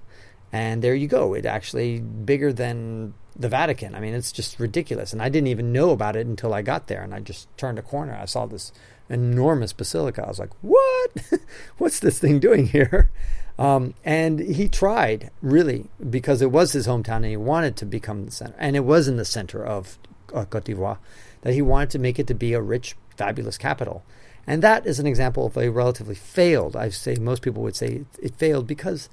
And 0.51 0.81
there 0.81 0.95
you 0.95 1.07
go. 1.07 1.35
It 1.35 1.45
actually 1.45 1.99
bigger 1.99 2.51
than 2.51 3.13
the 3.35 3.49
Vatican. 3.49 3.93
I 3.93 3.99
mean, 3.99 4.15
it's 4.15 4.31
just 4.31 4.59
ridiculous. 4.59 5.13
And 5.13 5.21
I 5.21 5.29
didn't 5.29 5.47
even 5.47 5.71
know 5.71 5.91
about 5.91 6.15
it 6.15 6.25
until 6.25 6.53
I 6.53 6.63
got 6.63 6.87
there. 6.87 7.03
And 7.03 7.13
I 7.13 7.19
just 7.19 7.55
turned 7.55 7.77
a 7.77 7.83
corner. 7.83 8.17
I 8.19 8.25
saw 8.25 8.47
this 8.47 8.71
enormous 9.09 9.73
basilica. 9.73 10.23
I 10.23 10.29
was 10.29 10.39
like, 10.39 10.51
what? 10.61 11.11
What's 11.77 11.99
this 11.99 12.19
thing 12.19 12.39
doing 12.39 12.67
here? 12.67 13.11
Um, 13.57 13.93
and 14.05 14.39
he 14.39 14.69
tried 14.69 15.31
really 15.41 15.89
because 16.09 16.41
it 16.41 16.51
was 16.51 16.71
his 16.71 16.87
hometown 16.87 17.17
and 17.17 17.25
he 17.25 17.37
wanted 17.37 17.75
to 17.77 17.85
become 17.85 18.25
the 18.25 18.31
center. 18.31 18.55
And 18.57 18.75
it 18.75 18.85
was 18.85 19.07
in 19.07 19.17
the 19.17 19.25
center 19.25 19.65
of 19.65 19.97
uh, 20.33 20.45
Cote 20.45 20.63
d'Ivoire 20.63 20.97
that 21.41 21.53
he 21.53 21.61
wanted 21.61 21.89
to 21.91 21.99
make 21.99 22.19
it 22.19 22.27
to 22.27 22.33
be 22.33 22.53
a 22.53 22.61
rich, 22.61 22.95
fabulous 23.17 23.57
capital. 23.57 24.03
And 24.47 24.61
that 24.63 24.85
is 24.85 24.99
an 24.99 25.05
example 25.05 25.45
of 25.45 25.57
a 25.57 25.69
relatively 25.69 26.15
failed. 26.15 26.75
I 26.75 26.89
say 26.89 27.15
most 27.15 27.41
people 27.41 27.61
would 27.63 27.75
say 27.75 28.05
it 28.21 28.35
failed 28.35 28.65
because 28.65 29.09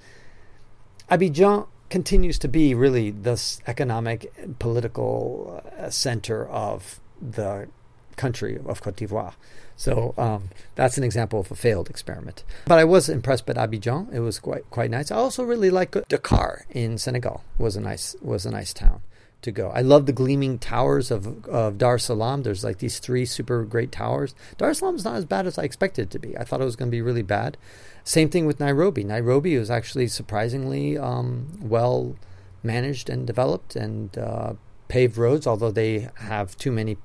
Abidjan 1.11 1.67
continues 1.91 2.39
to 2.39 2.49
be 2.49 2.75
really 2.75 3.11
the 3.11 3.41
economic 3.67 4.59
political 4.59 5.63
uh, 5.79 5.91
center 5.91 6.47
of 6.49 7.01
the 7.21 7.69
country 8.17 8.59
of 8.67 8.83
Cote 8.83 8.97
d'Ivoire. 8.97 9.35
So 9.77 10.15
um, 10.17 10.51
that's 10.75 10.97
an 10.97 11.05
example 11.05 11.41
of 11.41 11.51
a 11.51 11.55
failed 11.55 11.91
experiment. 11.91 12.45
But 12.67 12.79
I 12.79 12.85
was 12.85 13.09
impressed 13.09 13.47
by 13.47 13.53
Abidjan. 13.53 14.13
It 14.13 14.21
was 14.21 14.39
quite 14.39 14.69
quite 14.71 14.91
nice. 14.91 15.11
I 15.11 15.17
also 15.17 15.45
really 15.45 15.71
like 15.71 15.97
Dakar 16.09 16.65
in 16.71 16.99
Senegal. 16.99 17.45
was 17.59 17.77
a 17.77 17.81
nice 17.81 18.17
was 18.23 18.47
a 18.47 18.51
nice 18.51 18.73
town 18.73 19.03
to 19.43 19.53
go. 19.53 19.71
I 19.71 19.83
love 19.83 20.07
the 20.07 20.13
gleaming 20.13 20.59
towers 20.59 21.11
of, 21.11 21.47
of 21.47 21.79
Dar 21.79 21.99
Salaam. 21.99 22.43
There's 22.43 22.65
like 22.65 22.79
these 22.79 22.99
three 22.99 23.27
super 23.27 23.65
great 23.65 23.93
towers. 23.93 24.35
Dar 24.57 24.73
Salaam 24.75 24.97
is 24.97 25.05
not 25.05 25.17
as 25.17 25.25
bad 25.25 25.47
as 25.47 25.59
I 25.59 25.63
expected 25.65 26.03
it 26.03 26.11
to 26.11 26.19
be. 26.19 26.37
I 26.37 26.45
thought 26.45 26.61
it 26.61 26.65
was 26.65 26.77
going 26.77 26.91
to 26.91 26.97
be 26.97 27.03
really 27.03 27.23
bad. 27.23 27.57
Same 28.03 28.29
thing 28.29 28.47
with 28.47 28.61
Nairobi. 28.61 29.05
Nairobi 29.05 29.57
was 29.59 29.71
actually 29.71 30.09
surprisingly 30.09 30.97
um, 30.97 31.49
well 31.61 32.17
managed 32.63 33.11
and 33.11 33.27
developed 33.27 33.77
and 33.77 34.17
uh, 34.19 34.55
paved 34.89 35.17
roads, 35.17 35.47
although 35.47 35.71
they 35.71 36.09
have 36.17 36.57
too 36.57 36.73
many 36.73 36.97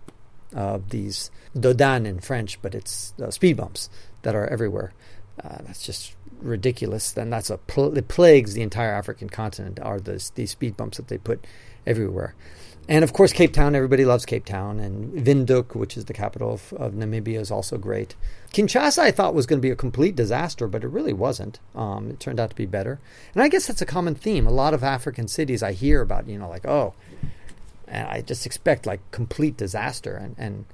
uh, 0.56 0.80
these 0.90 1.32
dos 1.60 1.76
d'âne 1.76 2.06
in 2.06 2.20
French, 2.20 2.62
but 2.62 2.76
it's 2.76 3.14
uh, 3.22 3.32
speed 3.32 3.58
bumps 3.58 3.90
that 4.24 4.36
are 4.36 4.48
everywhere. 4.48 4.94
Uh, 5.44 5.58
that's 5.62 5.86
just 5.86 6.16
ridiculous. 6.42 7.12
Then 7.12 7.30
that's 7.30 7.50
a 7.50 7.58
pl- 7.58 7.98
it 7.98 8.08
plagues 8.08 8.54
the 8.54 8.62
entire 8.62 8.94
African 8.94 9.30
continent. 9.30 9.80
Are 9.82 10.00
those 10.00 10.32
these 10.32 10.52
speed 10.52 10.78
bumps 10.78 10.98
that 10.98 11.08
they 11.08 11.18
put 11.18 11.46
everywhere? 11.86 12.36
And 12.90 13.04
of 13.04 13.14
course, 13.14 13.32
Cape 13.32 13.54
Town. 13.54 13.76
Everybody 13.76 14.06
loves 14.06 14.26
Cape 14.26 14.44
Town, 14.44 14.80
and 14.80 15.26
Windhoek, 15.26 15.76
which 15.76 15.96
is 15.96 16.06
the 16.06 16.14
capital 16.14 16.54
of, 16.54 16.74
of 16.74 16.94
Namibia, 16.94 17.40
is 17.40 17.52
also 17.52 17.78
great. 17.78 18.16
Kinshasa, 18.54 19.00
I 19.00 19.12
thought 19.12 19.36
was 19.36 19.46
going 19.46 19.60
to 19.60 19.66
be 19.66 19.72
a 19.72 19.76
complete 19.76 20.16
disaster, 20.16 20.68
but 20.68 20.84
it 20.84 20.88
really 20.88 21.14
wasn't. 21.14 21.60
Um, 21.76 22.10
it 22.10 22.20
turned 22.20 22.40
out 22.40 22.50
to 22.50 22.56
be 22.56 22.66
better. 22.66 23.00
And 23.34 23.44
I 23.44 23.50
guess 23.50 23.68
that's 23.68 23.84
a 23.84 23.86
common 23.86 24.16
theme. 24.16 24.48
A 24.48 24.52
lot 24.52 24.74
of 24.74 24.84
African 24.84 25.28
cities 25.28 25.62
I 25.62 25.74
hear 25.74 26.02
about, 26.02 26.28
you 26.28 26.40
know, 26.40 26.50
like 26.50 26.66
oh, 26.66 26.94
and 27.92 28.08
I 28.08 28.22
just 28.22 28.46
expect 28.46 28.86
like 28.88 29.00
complete 29.12 29.58
disaster 29.58 30.16
and 30.16 30.36
and 30.38 30.66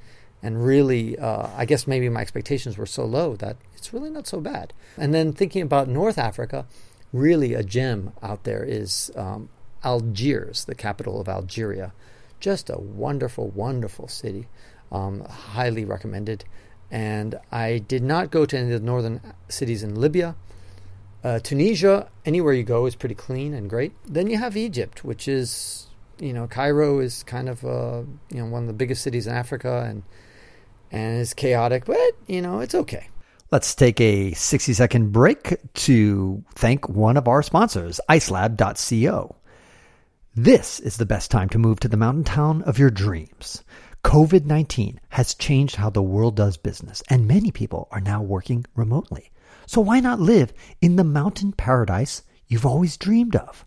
and 0.42 0.64
really 0.64 1.18
uh, 1.18 1.48
I 1.58 1.66
guess 1.66 1.88
maybe 1.88 2.08
my 2.10 2.22
expectations 2.22 2.78
were 2.78 2.86
so 2.86 3.04
low 3.04 3.36
that 3.38 3.58
it's 3.76 3.92
really 3.92 4.10
not 4.10 4.28
so 4.28 4.40
bad. 4.40 4.72
And 4.98 5.14
then 5.14 5.34
thinking 5.34 5.64
about 5.64 5.88
North 5.90 6.18
Africa, 6.18 6.66
really 7.12 7.54
a 7.54 7.64
gem 7.64 8.14
out 8.22 8.44
there 8.44 8.64
is 8.64 9.12
um, 9.16 9.50
Algiers, 9.84 10.66
the 10.66 10.76
capital 10.76 11.20
of 11.20 11.28
Algeria. 11.28 11.94
Just 12.40 12.70
a 12.70 12.78
wonderful, 12.80 13.50
wonderful 13.50 14.08
city. 14.08 14.48
Um, 14.92 15.22
highly 15.22 15.86
recommended. 15.86 16.46
And 16.90 17.40
I 17.52 17.80
did 17.80 18.04
not 18.04 18.32
go 18.32 18.46
to 18.46 18.58
any 18.58 18.72
of 18.72 18.80
the 18.80 18.86
northern 18.86 19.22
cities 19.50 19.84
in 19.84 19.96
Libya. 19.96 20.36
Uh, 21.24 21.40
Tunisia, 21.40 22.10
anywhere 22.26 22.54
you 22.54 22.64
go, 22.64 22.86
is 22.86 22.96
pretty 22.96 23.16
clean 23.16 23.54
and 23.54 23.70
great. 23.70 23.92
Then 24.06 24.28
you 24.28 24.38
have 24.38 24.56
Egypt, 24.56 25.04
which 25.04 25.28
is 25.28 25.87
you 26.20 26.34
know, 26.34 26.48
Cairo 26.48 27.00
is 27.00 27.24
kind 27.24 27.50
of 27.50 27.64
uh, 27.66 28.04
you 28.30 28.40
know 28.40 28.46
one 28.46 28.64
of 28.64 28.68
the 28.68 28.74
biggest 28.74 29.04
cities 29.04 29.28
in 29.28 29.34
Africa, 29.34 29.86
and 29.88 30.04
and 30.92 31.22
it's 31.22 31.34
chaotic, 31.34 31.86
but 31.86 32.14
you 32.28 32.42
know 32.42 32.60
it's 32.60 32.76
okay. 32.76 33.10
Let's 33.50 33.76
take 33.76 34.02
a 34.02 34.34
60 34.34 34.74
second 34.74 35.12
break 35.14 35.56
to 35.74 36.44
thank 36.56 36.90
one 36.90 37.16
of 37.16 37.30
our 37.30 37.42
sponsors, 37.42 38.02
icelab.co. 38.10 39.36
This 40.36 40.82
is 40.82 40.98
the 40.98 41.06
best 41.06 41.32
time 41.32 41.48
to 41.50 41.58
move 41.58 41.80
to 41.80 41.88
the 41.88 41.98
mountain 41.98 42.26
town 42.26 42.62
of 42.64 42.78
your 42.78 42.90
dreams. 42.90 43.64
COVID 44.04 44.46
19 44.46 45.00
has 45.10 45.34
changed 45.34 45.78
how 45.78 45.90
the 45.90 46.04
world 46.04 46.36
does 46.36 46.58
business, 46.58 47.02
and 47.10 47.28
many 47.28 47.52
people 47.52 47.88
are 47.92 48.02
now 48.02 48.22
working 48.22 48.66
remotely. 48.76 49.32
So 49.66 49.82
why 49.82 50.00
not 50.00 50.20
live 50.20 50.54
in 50.82 50.96
the 50.96 51.04
mountain 51.04 51.52
paradise 51.54 52.24
you've 52.48 52.66
always 52.66 52.98
dreamed 52.98 53.36
of? 53.36 53.66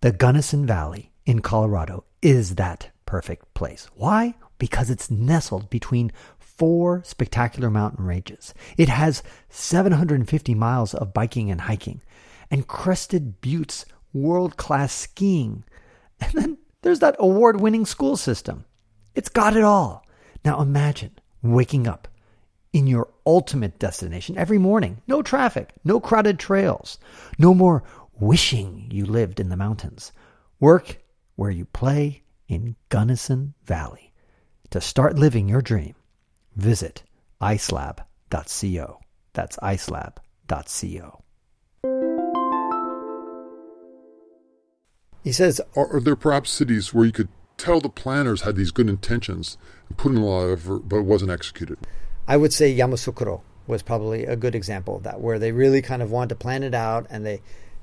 The 0.00 0.12
Gunnison 0.12 0.64
Valley 0.66 1.09
in 1.30 1.38
Colorado 1.38 2.02
is 2.20 2.56
that 2.56 2.90
perfect 3.06 3.54
place. 3.54 3.88
Why? 3.94 4.34
Because 4.58 4.90
it's 4.90 5.12
nestled 5.12 5.70
between 5.70 6.10
four 6.40 7.04
spectacular 7.04 7.70
mountain 7.70 8.04
ranges. 8.04 8.52
It 8.76 8.88
has 8.88 9.22
750 9.48 10.54
miles 10.56 10.92
of 10.92 11.14
biking 11.14 11.48
and 11.48 11.60
hiking, 11.60 12.02
and 12.50 12.66
Crested 12.66 13.40
Butte's, 13.40 13.86
world 14.12 14.56
class 14.56 14.92
skiing. 14.92 15.62
And 16.20 16.32
then 16.32 16.58
there's 16.82 16.98
that 16.98 17.14
award 17.20 17.60
winning 17.60 17.86
school 17.86 18.16
system. 18.16 18.64
It's 19.14 19.28
got 19.28 19.56
it 19.56 19.62
all. 19.62 20.04
Now 20.44 20.60
imagine 20.60 21.12
waking 21.42 21.86
up 21.86 22.08
in 22.72 22.88
your 22.88 23.08
ultimate 23.24 23.78
destination 23.78 24.36
every 24.36 24.58
morning. 24.58 25.00
No 25.06 25.22
traffic, 25.22 25.70
no 25.84 26.00
crowded 26.00 26.40
trails, 26.40 26.98
no 27.38 27.54
more 27.54 27.84
wishing 28.18 28.88
you 28.90 29.06
lived 29.06 29.38
in 29.38 29.48
the 29.48 29.56
mountains. 29.56 30.10
Work 30.58 30.98
where 31.40 31.50
you 31.50 31.64
play 31.64 32.22
in 32.48 32.76
Gunnison 32.90 33.54
Valley. 33.64 34.12
To 34.68 34.78
start 34.78 35.18
living 35.18 35.48
your 35.48 35.62
dream, 35.62 35.94
visit 36.54 37.02
icelab.co. 37.40 39.00
That's 39.32 39.56
icelab.co. 39.56 41.22
He 45.24 45.32
says, 45.32 45.62
are, 45.74 45.96
are, 45.96 46.00
there 46.00 46.14
perhaps 46.14 46.50
cities 46.50 46.92
where 46.92 47.06
you 47.06 47.12
could 47.12 47.30
tell 47.56 47.80
the 47.80 47.88
planners 47.88 48.42
had 48.42 48.56
these 48.56 48.70
good 48.70 48.90
intentions 48.90 49.56
and 49.88 49.96
put 49.96 50.12
in 50.12 50.18
a 50.18 50.26
lot 50.26 50.42
of 50.42 50.60
effort, 50.60 50.90
but 50.90 50.96
it 50.96 51.06
wasn't 51.06 51.30
executed? 51.30 51.78
I 52.28 52.36
would 52.36 52.52
say 52.52 52.76
Yamoussoukro 52.76 53.40
was 53.66 53.82
probably 53.82 54.26
a 54.26 54.36
good 54.36 54.54
example 54.54 54.96
of 54.96 55.04
that, 55.04 55.22
where 55.22 55.38
they 55.38 55.52
really 55.52 55.80
kind 55.80 56.02
of 56.02 56.10
wanted 56.10 56.28
to 56.28 56.34
plan 56.34 56.62
it 56.62 56.74
out 56.74 57.06
and 57.08 57.24
they 57.24 57.40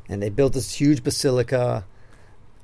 and 0.07 0.21
they 0.21 0.29
built 0.29 0.53
this 0.53 0.75
huge 0.75 1.03
basilica 1.03 1.85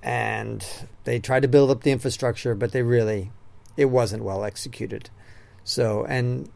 and 0.03 0.65
they 1.05 1.17
tried 1.17 1.41
to 1.41 1.48
build 1.48 1.72
up 1.72 1.81
the 1.81 1.91
infrastructure, 1.91 2.53
but 2.53 2.74
they 2.74 2.83
really 2.83 3.31
it 3.77 3.86
wasn't 3.86 4.24
well 4.24 4.43
executed. 4.43 5.10
So, 5.63 6.05
and 6.05 6.50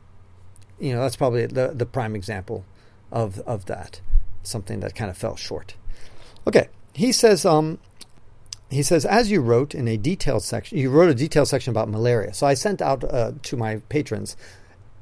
you 0.80 0.94
know 0.94 1.02
that's 1.02 1.16
probably 1.16 1.46
the 1.46 1.70
the 1.74 1.86
prime 1.86 2.16
example 2.16 2.66
of 3.12 3.40
of 3.40 3.66
that 3.66 4.02
something 4.44 4.82
that 4.82 4.96
kind 4.96 5.10
of 5.10 5.18
fell 5.18 5.36
short. 5.36 5.76
Okay, 6.46 6.70
he 6.94 7.12
says 7.12 7.46
um 7.46 7.80
he 8.70 8.84
says 8.84 9.06
as 9.06 9.32
you 9.32 9.42
wrote 9.42 9.74
in 9.74 9.88
a 9.88 9.98
detailed 9.98 10.44
section 10.44 10.78
you 10.78 10.90
wrote 10.90 11.10
a 11.10 11.16
detailed 11.16 11.48
section 11.48 11.72
about 11.72 11.90
malaria. 11.90 12.34
So 12.34 12.46
I 12.46 12.54
sent 12.54 12.82
out 12.82 13.04
uh, 13.04 13.32
to 13.44 13.58
my 13.58 13.78
patrons 13.90 14.36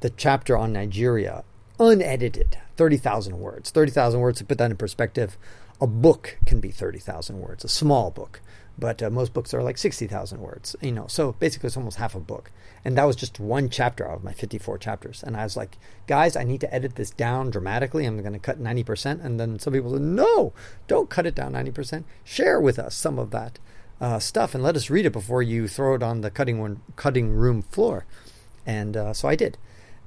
the 0.00 0.10
chapter 0.10 0.56
on 0.56 0.72
Nigeria 0.72 1.42
unedited, 1.78 2.58
30,000 2.76 3.38
words. 3.38 3.70
30,000 3.70 4.20
words 4.20 4.38
to 4.38 4.44
put 4.44 4.58
that 4.58 4.70
in 4.70 4.76
perspective 4.76 5.36
a 5.80 5.86
book 5.86 6.38
can 6.46 6.60
be 6.60 6.70
30,000 6.70 7.40
words, 7.40 7.64
a 7.64 7.68
small 7.68 8.10
book, 8.10 8.40
but 8.78 9.02
uh, 9.02 9.10
most 9.10 9.32
books 9.32 9.54
are 9.54 9.62
like 9.62 9.78
60,000 9.78 10.40
words, 10.40 10.76
you 10.80 10.92
know. 10.92 11.06
So 11.06 11.32
basically 11.32 11.68
it's 11.68 11.76
almost 11.76 11.98
half 11.98 12.14
a 12.14 12.20
book. 12.20 12.50
And 12.84 12.96
that 12.96 13.04
was 13.04 13.16
just 13.16 13.40
one 13.40 13.68
chapter 13.68 14.08
out 14.08 14.16
of 14.16 14.24
my 14.24 14.32
54 14.32 14.78
chapters. 14.78 15.22
And 15.22 15.36
I 15.36 15.44
was 15.44 15.56
like, 15.56 15.78
guys, 16.06 16.36
I 16.36 16.44
need 16.44 16.60
to 16.60 16.72
edit 16.72 16.94
this 16.96 17.10
down 17.10 17.50
dramatically. 17.50 18.04
I'm 18.04 18.20
going 18.20 18.32
to 18.32 18.38
cut 18.38 18.62
90%. 18.62 19.24
And 19.24 19.40
then 19.40 19.58
some 19.58 19.72
people 19.72 19.92
said, 19.92 20.02
no, 20.02 20.52
don't 20.86 21.10
cut 21.10 21.26
it 21.26 21.34
down 21.34 21.52
90%. 21.54 22.04
Share 22.22 22.60
with 22.60 22.78
us 22.78 22.94
some 22.94 23.18
of 23.18 23.30
that 23.30 23.58
uh, 24.00 24.18
stuff 24.18 24.54
and 24.54 24.62
let 24.62 24.76
us 24.76 24.90
read 24.90 25.06
it 25.06 25.12
before 25.12 25.42
you 25.42 25.68
throw 25.68 25.94
it 25.94 26.02
on 26.02 26.20
the 26.20 26.30
cutting, 26.30 26.58
one, 26.58 26.82
cutting 26.96 27.30
room 27.30 27.62
floor. 27.62 28.04
And 28.66 28.96
uh, 28.96 29.14
so 29.14 29.26
I 29.28 29.36
did. 29.36 29.56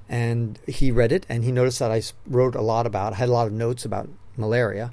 And 0.07 0.59
he 0.67 0.91
read 0.91 1.11
it 1.11 1.25
and 1.27 1.43
he 1.43 1.51
noticed 1.51 1.79
that 1.79 1.91
I 1.91 2.01
wrote 2.27 2.55
a 2.55 2.61
lot 2.61 2.85
about, 2.85 3.15
had 3.15 3.29
a 3.29 3.33
lot 3.33 3.47
of 3.47 3.53
notes 3.53 3.83
about 3.83 4.09
malaria 4.37 4.91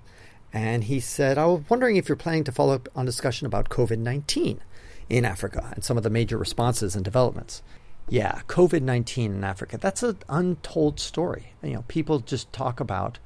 and 0.52 0.84
he 0.84 1.00
said, 1.00 1.38
I 1.38 1.46
was 1.46 1.62
wondering 1.68 1.96
if 1.96 2.08
you're 2.08 2.16
planning 2.16 2.44
to 2.44 2.52
follow 2.52 2.74
up 2.74 2.88
on 2.94 3.04
discussion 3.04 3.46
about 3.46 3.68
COVID 3.68 3.98
19 3.98 4.60
in 5.08 5.24
Africa 5.24 5.70
and 5.74 5.84
some 5.84 5.96
of 5.96 6.02
the 6.02 6.10
major 6.10 6.36
responses 6.38 6.94
and 6.94 7.04
developments. 7.04 7.62
Yeah, 8.08 8.40
COVID 8.46 8.82
19 8.82 9.34
in 9.34 9.44
Africa, 9.44 9.78
that's 9.78 10.02
an 10.02 10.18
untold 10.28 11.00
story. 11.00 11.52
You 11.62 11.74
know, 11.74 11.84
people 11.88 12.20
just 12.20 12.52
talk 12.52 12.80
about 12.80 13.18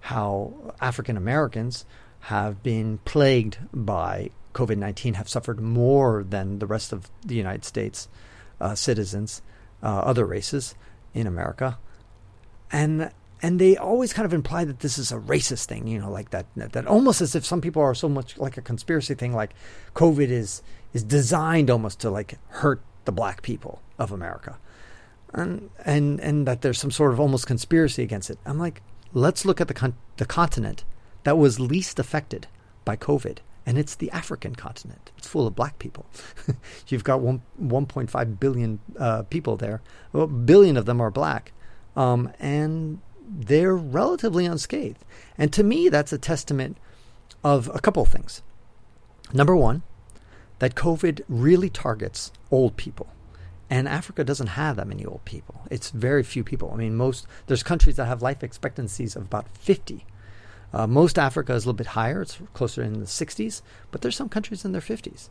how 0.00 0.74
African 0.80 1.16
Americans 1.16 1.84
have 2.20 2.62
been 2.62 2.98
plagued 3.04 3.58
by 3.72 4.30
COVID 4.54 4.76
19, 4.76 5.14
have 5.14 5.28
suffered 5.28 5.60
more 5.60 6.24
than 6.28 6.58
the 6.58 6.66
rest 6.66 6.92
of 6.92 7.10
the 7.24 7.34
United 7.34 7.64
States 7.64 8.08
uh, 8.60 8.74
citizens, 8.74 9.42
uh, 9.82 9.86
other 9.86 10.24
races 10.24 10.74
in 11.14 11.26
America. 11.26 11.78
And 12.70 13.10
and 13.42 13.60
they 13.60 13.76
always 13.76 14.12
kind 14.12 14.26
of 14.26 14.32
imply 14.32 14.64
that 14.64 14.80
this 14.80 14.98
is 14.98 15.12
a 15.12 15.16
racist 15.16 15.66
thing, 15.66 15.86
you 15.86 15.98
know, 15.98 16.10
like 16.10 16.30
that, 16.30 16.46
that 16.56 16.86
almost 16.86 17.20
as 17.20 17.34
if 17.34 17.44
some 17.44 17.60
people 17.60 17.82
are 17.82 17.94
so 17.94 18.08
much 18.08 18.36
like 18.36 18.56
a 18.56 18.62
conspiracy 18.62 19.14
thing, 19.14 19.32
like 19.32 19.54
COVID 19.94 20.28
is 20.28 20.62
is 20.92 21.04
designed 21.04 21.70
almost 21.70 22.00
to 22.00 22.10
like 22.10 22.38
hurt 22.48 22.80
the 23.04 23.12
black 23.12 23.42
people 23.42 23.82
of 23.98 24.10
America, 24.10 24.58
and 25.32 25.70
and 25.84 26.20
and 26.20 26.46
that 26.46 26.62
there's 26.62 26.78
some 26.78 26.90
sort 26.90 27.12
of 27.12 27.20
almost 27.20 27.46
conspiracy 27.46 28.02
against 28.02 28.30
it. 28.30 28.38
I'm 28.44 28.58
like, 28.58 28.82
let's 29.12 29.44
look 29.44 29.60
at 29.60 29.68
the 29.68 29.74
con- 29.74 29.96
the 30.16 30.26
continent 30.26 30.84
that 31.24 31.38
was 31.38 31.60
least 31.60 31.98
affected 31.98 32.48
by 32.84 32.96
COVID, 32.96 33.38
and 33.64 33.78
it's 33.78 33.94
the 33.94 34.10
African 34.10 34.54
continent. 34.54 35.12
It's 35.16 35.28
full 35.28 35.46
of 35.46 35.54
black 35.54 35.78
people. 35.78 36.06
You've 36.88 37.04
got 37.04 37.20
one 37.20 37.42
1.5 37.62 38.40
billion 38.40 38.80
uh, 38.98 39.22
people 39.24 39.56
there. 39.56 39.80
A 40.12 40.26
billion 40.26 40.76
of 40.76 40.86
them 40.86 41.00
are 41.00 41.10
black, 41.10 41.52
um, 41.94 42.32
and 42.40 43.00
they're 43.28 43.76
relatively 43.76 44.46
unscathed. 44.46 45.04
And 45.36 45.52
to 45.52 45.62
me, 45.62 45.88
that's 45.88 46.12
a 46.12 46.18
testament 46.18 46.78
of 47.44 47.70
a 47.74 47.80
couple 47.80 48.02
of 48.02 48.08
things. 48.08 48.42
Number 49.32 49.54
one, 49.54 49.82
that 50.58 50.74
COVID 50.74 51.22
really 51.28 51.70
targets 51.70 52.32
old 52.50 52.76
people. 52.76 53.08
And 53.70 53.86
Africa 53.86 54.24
doesn't 54.24 54.46
have 54.48 54.76
that 54.76 54.88
many 54.88 55.04
old 55.04 55.24
people. 55.24 55.62
It's 55.70 55.90
very 55.90 56.22
few 56.22 56.42
people. 56.42 56.70
I 56.72 56.76
mean, 56.76 56.96
most 56.96 57.26
there's 57.46 57.62
countries 57.62 57.96
that 57.96 58.06
have 58.06 58.22
life 58.22 58.42
expectancies 58.42 59.14
of 59.14 59.22
about 59.22 59.48
50. 59.58 60.06
Uh, 60.72 60.86
most 60.86 61.18
Africa 61.18 61.52
is 61.52 61.64
a 61.64 61.68
little 61.68 61.76
bit 61.76 61.88
higher; 61.88 62.22
it's 62.22 62.38
closer 62.54 62.82
in 62.82 63.00
the 63.00 63.06
60s. 63.06 63.60
But 63.90 64.00
there's 64.00 64.16
some 64.16 64.30
countries 64.30 64.64
in 64.64 64.72
their 64.72 64.80
50s, 64.80 65.28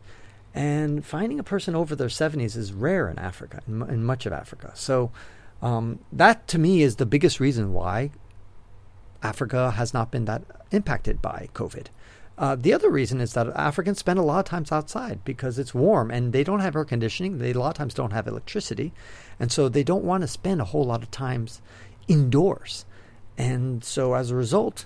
and 0.54 1.04
finding 1.04 1.40
a 1.40 1.44
person 1.44 1.76
over 1.76 1.96
their 1.96 2.08
70s 2.08 2.56
is 2.56 2.74
rare 2.74 3.10
in 3.10 3.18
Africa, 3.18 3.62
in, 3.68 3.82
in 3.84 4.04
much 4.04 4.26
of 4.28 4.34
Africa. 4.34 4.72
So 4.76 5.12
um, 5.62 6.00
that 6.12 6.48
to 6.50 6.60
me 6.60 6.82
is 6.82 6.96
the 6.96 7.06
biggest 7.06 7.40
reason 7.40 7.74
why 7.74 8.12
Africa 9.24 9.72
has 9.72 9.94
not 9.94 10.12
been 10.12 10.26
that 10.26 10.44
impacted 10.72 11.22
by 11.22 11.50
COVID. 11.54 11.88
Uh, 12.38 12.56
the 12.56 12.72
other 12.72 12.92
reason 12.92 13.20
is 13.20 13.34
that 13.34 13.48
Africans 13.56 13.98
spend 13.98 14.20
a 14.20 14.24
lot 14.24 14.40
of 14.40 14.46
times 14.46 14.72
outside 14.72 15.26
because 15.26 15.58
it's 15.58 15.74
warm 15.74 16.12
and 16.12 16.34
they 16.34 16.44
don't 16.44 16.60
have 16.60 16.76
air 16.76 16.86
conditioning. 16.86 17.40
They 17.40 17.52
a 17.52 17.60
lot 17.60 17.70
of 17.70 17.74
times 17.74 17.96
don't 17.96 18.14
have 18.14 18.28
electricity, 18.28 18.94
and 19.40 19.52
so 19.52 19.68
they 19.68 19.84
don't 19.84 20.04
want 20.04 20.22
to 20.22 20.28
spend 20.28 20.62
a 20.62 20.66
whole 20.66 20.84
lot 20.84 21.02
of 21.02 21.10
times 21.10 21.62
indoors. 22.08 22.86
And 23.40 23.84
so 23.84 24.14
as 24.14 24.30
a 24.30 24.36
result, 24.36 24.86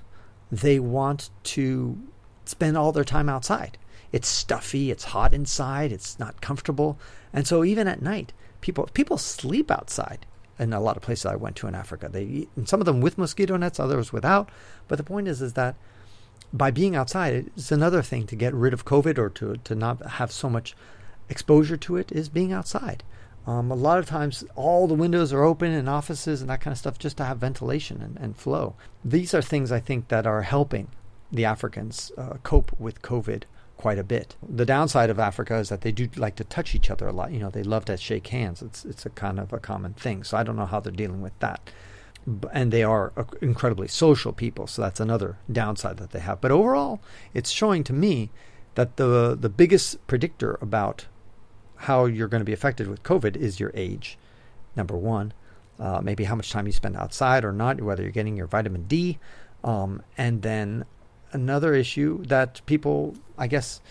they 0.50 0.80
want 0.80 1.30
to 1.44 1.98
spend 2.46 2.78
all 2.78 2.94
their 2.94 3.04
time 3.04 3.28
outside. 3.28 3.78
It's 4.14 4.30
stuffy, 4.30 4.90
it's 4.90 5.06
hot 5.06 5.34
inside, 5.34 5.92
it's 5.92 6.20
not 6.20 6.42
comfortable, 6.42 6.98
and 7.34 7.46
so 7.46 7.66
even 7.66 7.88
at 7.88 8.02
night, 8.02 8.32
people 8.62 8.90
people 8.94 9.18
sleep 9.18 9.70
outside 9.70 10.26
in 10.62 10.74
a 10.74 10.80
lot 10.80 10.96
of 10.96 11.04
places 11.04 11.26
I 11.26 11.36
went 11.36 11.56
to 11.58 11.68
in 11.68 11.76
Africa. 11.76 12.08
They 12.10 12.48
and 12.56 12.70
some 12.70 12.80
of 12.80 12.86
them 12.86 13.02
with 13.02 13.18
mosquito 13.18 13.58
nets, 13.58 13.80
others 13.80 14.14
without. 14.14 14.50
But 14.88 14.98
the 14.98 15.04
point 15.04 15.28
is, 15.28 15.42
is 15.42 15.54
that 15.54 15.76
by 16.54 16.72
being 16.72 16.96
outside, 16.96 17.50
it's 17.58 17.72
another 17.72 18.02
thing 18.02 18.28
to 18.28 18.36
get 18.36 18.54
rid 18.54 18.74
of 18.74 18.86
COVID 18.86 19.18
or 19.18 19.30
to 19.32 19.58
to 19.58 19.76
not 19.76 20.06
have 20.06 20.32
so 20.32 20.50
much 20.50 20.76
exposure 21.30 21.78
to 21.78 21.98
it 21.98 22.12
is 22.12 22.30
being 22.30 22.54
outside. 22.54 23.04
Um, 23.48 23.72
a 23.72 23.76
lot 23.76 23.98
of 23.98 24.06
times, 24.06 24.44
all 24.56 24.86
the 24.88 24.94
windows 24.94 25.34
are 25.34 25.44
open 25.44 25.72
in 25.72 25.88
offices 25.88 26.42
and 26.42 26.50
that 26.52 26.62
kind 26.62 26.72
of 26.74 26.78
stuff 26.78 27.00
just 27.00 27.18
to 27.18 27.26
have 27.26 27.40
ventilation 27.40 28.00
and, 28.00 28.18
and 28.18 28.38
flow. 28.38 28.76
These 29.04 29.34
are 29.34 29.42
things 29.42 29.72
I 29.72 29.80
think 29.80 30.10
that 30.10 30.28
are 30.28 30.44
helping 30.44 30.90
the 31.32 31.46
Africans 31.46 32.12
uh, 32.18 32.36
cope 32.44 32.72
with 32.80 33.02
COVID 33.02 33.44
quite 33.82 33.98
a 33.98 34.04
bit. 34.04 34.36
The 34.48 34.66
downside 34.66 35.10
of 35.10 35.18
Africa 35.18 35.56
is 35.56 35.70
that 35.70 35.82
they 35.82 35.92
do 35.92 36.08
like 36.16 36.36
to 36.36 36.44
touch 36.44 36.76
each 36.76 36.92
other 36.92 37.08
a 37.08 37.12
lot. 37.12 37.32
You 37.32 37.40
know, 37.40 37.50
they 37.50 37.64
love 37.64 37.86
to 37.86 37.98
shake 37.98 38.28
hands. 38.28 38.62
It's 38.62 38.86
it's 38.86 39.08
a 39.08 39.10
kind 39.10 39.40
of 39.40 39.52
a 39.52 39.60
common 39.60 39.94
thing. 39.94 40.24
So 40.24 40.38
I 40.38 40.44
don't 40.44 40.56
know 40.56 40.68
how 40.68 40.80
they're 40.80 40.92
dealing 40.92 41.22
with 41.22 41.38
that. 41.40 41.60
And 42.54 42.72
they 42.72 42.84
are 42.84 43.12
incredibly 43.42 43.88
social 43.88 44.34
people, 44.34 44.68
so 44.68 44.84
that's 44.84 45.00
another 45.00 45.40
downside 45.52 45.98
that 45.98 46.12
they 46.12 46.20
have. 46.20 46.40
But 46.40 46.52
overall, 46.52 47.02
it's 47.34 47.50
showing 47.50 47.84
to 47.86 47.94
me 47.94 48.30
that 48.76 48.98
the 48.98 49.36
the 49.40 49.50
biggest 49.50 50.06
predictor 50.06 50.60
about 50.62 51.08
how 51.88 52.06
you're 52.06 52.28
going 52.28 52.42
to 52.42 52.52
be 52.52 52.54
affected 52.54 52.88
with 52.88 53.02
COVID 53.02 53.36
is 53.36 53.60
your 53.60 53.72
age. 53.74 54.20
Number 54.76 54.96
one, 54.96 55.34
uh, 55.80 56.02
maybe 56.04 56.26
how 56.26 56.36
much 56.36 56.52
time 56.52 56.68
you 56.68 56.72
spend 56.72 56.96
outside 56.96 57.44
or 57.44 57.52
not, 57.52 57.82
whether 57.82 58.04
you're 58.04 58.12
getting 58.12 58.38
your 58.38 58.46
vitamin 58.46 58.84
D, 58.84 59.18
um, 59.64 60.04
and 60.16 60.44
then 60.44 60.86
another 61.34 61.74
issue 61.74 62.24
that 62.26 62.62
people, 62.66 63.16
I 63.38 63.48
guess, 63.48 63.82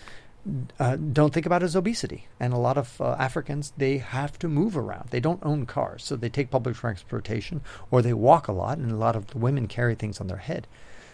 uh, 0.79 0.95
don't 0.95 1.33
think 1.33 1.45
about 1.45 1.63
is 1.63 1.75
obesity. 1.75 2.27
And 2.39 2.53
a 2.53 2.57
lot 2.57 2.77
of 2.77 2.99
uh, 2.99 3.15
Africans, 3.19 3.73
they 3.77 3.99
have 3.99 4.39
to 4.39 4.47
move 4.47 4.75
around. 4.75 5.09
They 5.09 5.19
don't 5.19 5.43
own 5.43 5.65
cars, 5.65 6.03
so 6.03 6.15
they 6.15 6.29
take 6.29 6.49
public 6.49 6.75
transportation 6.75 7.61
or 7.91 8.01
they 8.01 8.13
walk 8.13 8.47
a 8.47 8.53
lot, 8.53 8.77
and 8.77 8.91
a 8.91 8.95
lot 8.95 9.15
of 9.15 9.27
the 9.27 9.37
women 9.37 9.67
carry 9.67 9.95
things 9.95 10.19
on 10.19 10.27
their 10.27 10.37
head. 10.37 10.67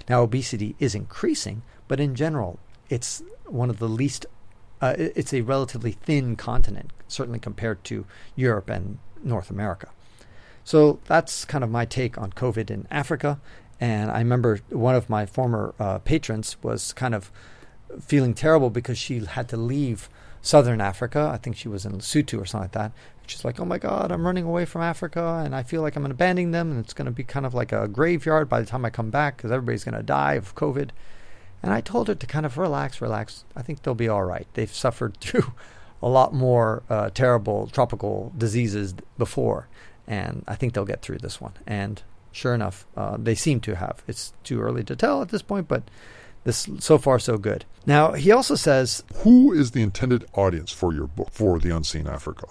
Now, 0.10 0.24
obesity 0.24 0.76
is 0.80 0.96
increasing, 0.96 1.64
but 1.88 2.00
in 2.00 2.16
general, 2.16 2.60
it's 2.90 3.22
one 3.46 3.70
of 3.70 3.80
the 3.80 3.90
least, 3.90 4.26
uh, 4.82 4.96
it's 4.98 5.34
a 5.34 5.42
relatively 5.42 5.92
thin 5.92 6.36
continent, 6.36 6.92
certainly 7.08 7.40
compared 7.40 7.84
to 7.86 8.06
Europe 8.36 8.70
and 8.70 9.00
North 9.24 9.50
America. 9.50 9.90
So 10.64 11.00
that's 11.06 11.46
kind 11.46 11.64
of 11.64 11.70
my 11.70 11.86
take 11.86 12.18
on 12.18 12.32
COVID 12.32 12.70
in 12.70 12.88
Africa. 12.92 13.40
And 13.80 14.10
I 14.10 14.20
remember 14.20 14.60
one 14.70 14.96
of 14.96 15.10
my 15.10 15.26
former 15.26 15.76
uh, 15.80 16.00
patrons 16.00 16.58
was 16.64 16.94
kind 16.94 17.14
of 17.14 17.32
feeling 18.02 18.34
terrible 18.34 18.70
because 18.70 18.98
she 18.98 19.24
had 19.24 19.48
to 19.50 19.58
leave 19.58 20.10
southern 20.42 20.82
Africa. 20.82 21.30
I 21.32 21.38
think 21.38 21.56
she 21.56 21.68
was 21.68 21.86
in 21.86 21.94
Lesotho 21.94 22.42
or 22.42 22.46
something 22.46 22.66
like 22.66 22.72
that. 22.72 22.92
She's 23.28 23.44
like, 23.44 23.60
"Oh 23.60 23.66
my 23.66 23.78
God, 23.78 24.12
I'm 24.12 24.26
running 24.26 24.46
away 24.46 24.66
from 24.66 24.82
Africa, 24.82 25.42
and 25.44 25.54
I 25.54 25.62
feel 25.62 25.82
like 25.82 25.96
I'm 25.96 26.06
abandoning 26.06 26.52
them, 26.52 26.72
and 26.72 26.80
it's 26.80 26.94
going 26.94 27.08
to 27.08 27.12
be 27.12 27.24
kind 27.24 27.46
of 27.46 27.54
like 27.54 27.74
a 27.74 27.88
graveyard 27.88 28.48
by 28.48 28.62
the 28.62 28.66
time 28.66 28.86
I 28.86 28.90
come 28.90 29.10
back 29.10 29.38
because 29.38 29.52
everybody's 29.52 29.84
going 29.84 29.96
to 29.96 30.04
die 30.04 30.34
of 30.34 30.56
COVID." 30.56 30.90
And 31.62 31.74
I 31.74 31.82
told 31.82 32.08
her 32.08 32.16
to 32.16 32.28
kind 32.28 32.46
of 32.46 32.58
relax, 32.58 33.02
relax. 33.02 33.44
I 33.56 33.64
think 33.64 33.82
they'll 33.82 33.96
be 33.96 34.08
all 34.08 34.24
right. 34.24 34.48
They've 34.54 34.74
suffered 34.74 35.18
through 35.22 35.54
a 36.02 36.08
lot 36.08 36.34
more 36.34 36.84
uh, 36.90 37.10
terrible 37.10 37.68
tropical 37.68 38.32
diseases 38.38 38.96
before, 39.18 39.68
and 40.08 40.46
I 40.48 40.56
think 40.56 40.74
they'll 40.74 40.86
get 40.86 41.02
through 41.02 41.18
this 41.18 41.42
one. 41.42 41.54
And 41.66 42.02
sure 42.32 42.54
enough, 42.54 42.86
uh, 42.96 43.18
they 43.18 43.36
seem 43.36 43.60
to 43.62 43.76
have. 43.76 44.04
It's 44.08 44.34
too 44.44 44.62
early 44.62 44.84
to 44.86 44.96
tell 44.96 45.22
at 45.22 45.30
this 45.30 45.42
point, 45.42 45.68
but 45.68 45.84
this 46.44 46.68
so 46.80 46.98
far 46.98 47.20
so 47.20 47.38
good. 47.38 47.66
Now 47.86 48.14
he 48.14 48.32
also 48.32 48.56
says, 48.56 49.04
"Who 49.18 49.54
is 49.54 49.72
the 49.72 49.82
intended 49.82 50.26
audience 50.34 50.72
for 50.72 50.94
your 50.94 51.08
book 51.08 51.30
for 51.32 51.60
the 51.60 51.76
Unseen 51.76 52.08
Africa? 52.08 52.48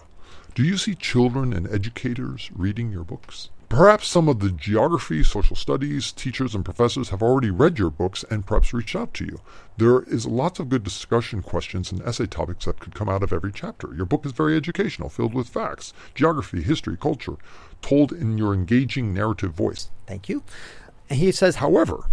Do 0.54 0.62
you 0.62 0.76
see 0.76 0.94
children 0.94 1.52
and 1.52 1.66
educators 1.68 2.50
reading 2.54 2.90
your 2.90 3.04
books?" 3.04 3.50
Perhaps 3.68 4.06
some 4.06 4.28
of 4.28 4.38
the 4.38 4.52
geography, 4.52 5.24
social 5.24 5.56
studies 5.56 6.12
teachers 6.12 6.54
and 6.54 6.64
professors 6.64 7.08
have 7.08 7.20
already 7.20 7.50
read 7.50 7.80
your 7.80 7.90
books 7.90 8.24
and 8.30 8.46
perhaps 8.46 8.72
reached 8.72 8.94
out 8.94 9.12
to 9.14 9.24
you. 9.24 9.40
There 9.76 10.02
is 10.02 10.24
lots 10.24 10.60
of 10.60 10.68
good 10.68 10.84
discussion 10.84 11.42
questions 11.42 11.90
and 11.90 12.00
essay 12.02 12.26
topics 12.26 12.66
that 12.66 12.78
could 12.78 12.94
come 12.94 13.08
out 13.08 13.24
of 13.24 13.32
every 13.32 13.50
chapter. 13.52 13.92
Your 13.92 14.06
book 14.06 14.24
is 14.24 14.30
very 14.30 14.56
educational, 14.56 15.08
filled 15.08 15.34
with 15.34 15.48
facts, 15.48 15.92
geography, 16.14 16.62
history, 16.62 16.96
culture, 16.96 17.38
told 17.82 18.12
in 18.12 18.38
your 18.38 18.54
engaging 18.54 19.12
narrative 19.12 19.52
voice. 19.52 19.90
Thank 20.06 20.28
you. 20.28 20.44
He 21.10 21.32
says, 21.32 21.56
however, 21.56 22.04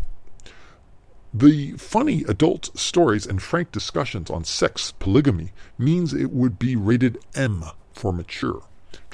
the 1.31 1.73
funny 1.73 2.23
adult 2.27 2.77
stories 2.77 3.27
and 3.27 3.41
frank 3.41 3.71
discussions 3.71 4.31
on 4.31 4.43
sex, 4.43 4.91
polygamy, 4.97 5.51
means 5.77 6.15
it 6.15 6.31
would 6.31 6.57
be 6.57 6.75
rated 6.75 7.19
M 7.35 7.63
for 7.93 8.11
mature 8.11 8.63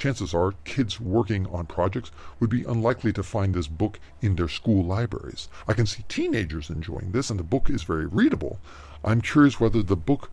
chances 0.00 0.34
are 0.34 0.54
kids 0.64 0.98
working 0.98 1.46
on 1.48 1.66
projects 1.66 2.10
would 2.40 2.50
be 2.50 2.64
unlikely 2.64 3.12
to 3.12 3.22
find 3.22 3.54
this 3.54 3.68
book 3.68 4.00
in 4.20 4.34
their 4.34 4.48
school 4.48 4.82
libraries. 4.82 5.48
I 5.68 5.74
can 5.74 5.86
see 5.86 6.04
teenagers 6.08 6.70
enjoying 6.70 7.12
this, 7.12 7.30
and 7.30 7.38
the 7.38 7.44
book 7.44 7.70
is 7.70 7.84
very 7.84 8.06
readable. 8.06 8.58
I'm 9.04 9.20
curious 9.20 9.60
whether 9.60 9.82
the 9.82 9.96
book 9.96 10.30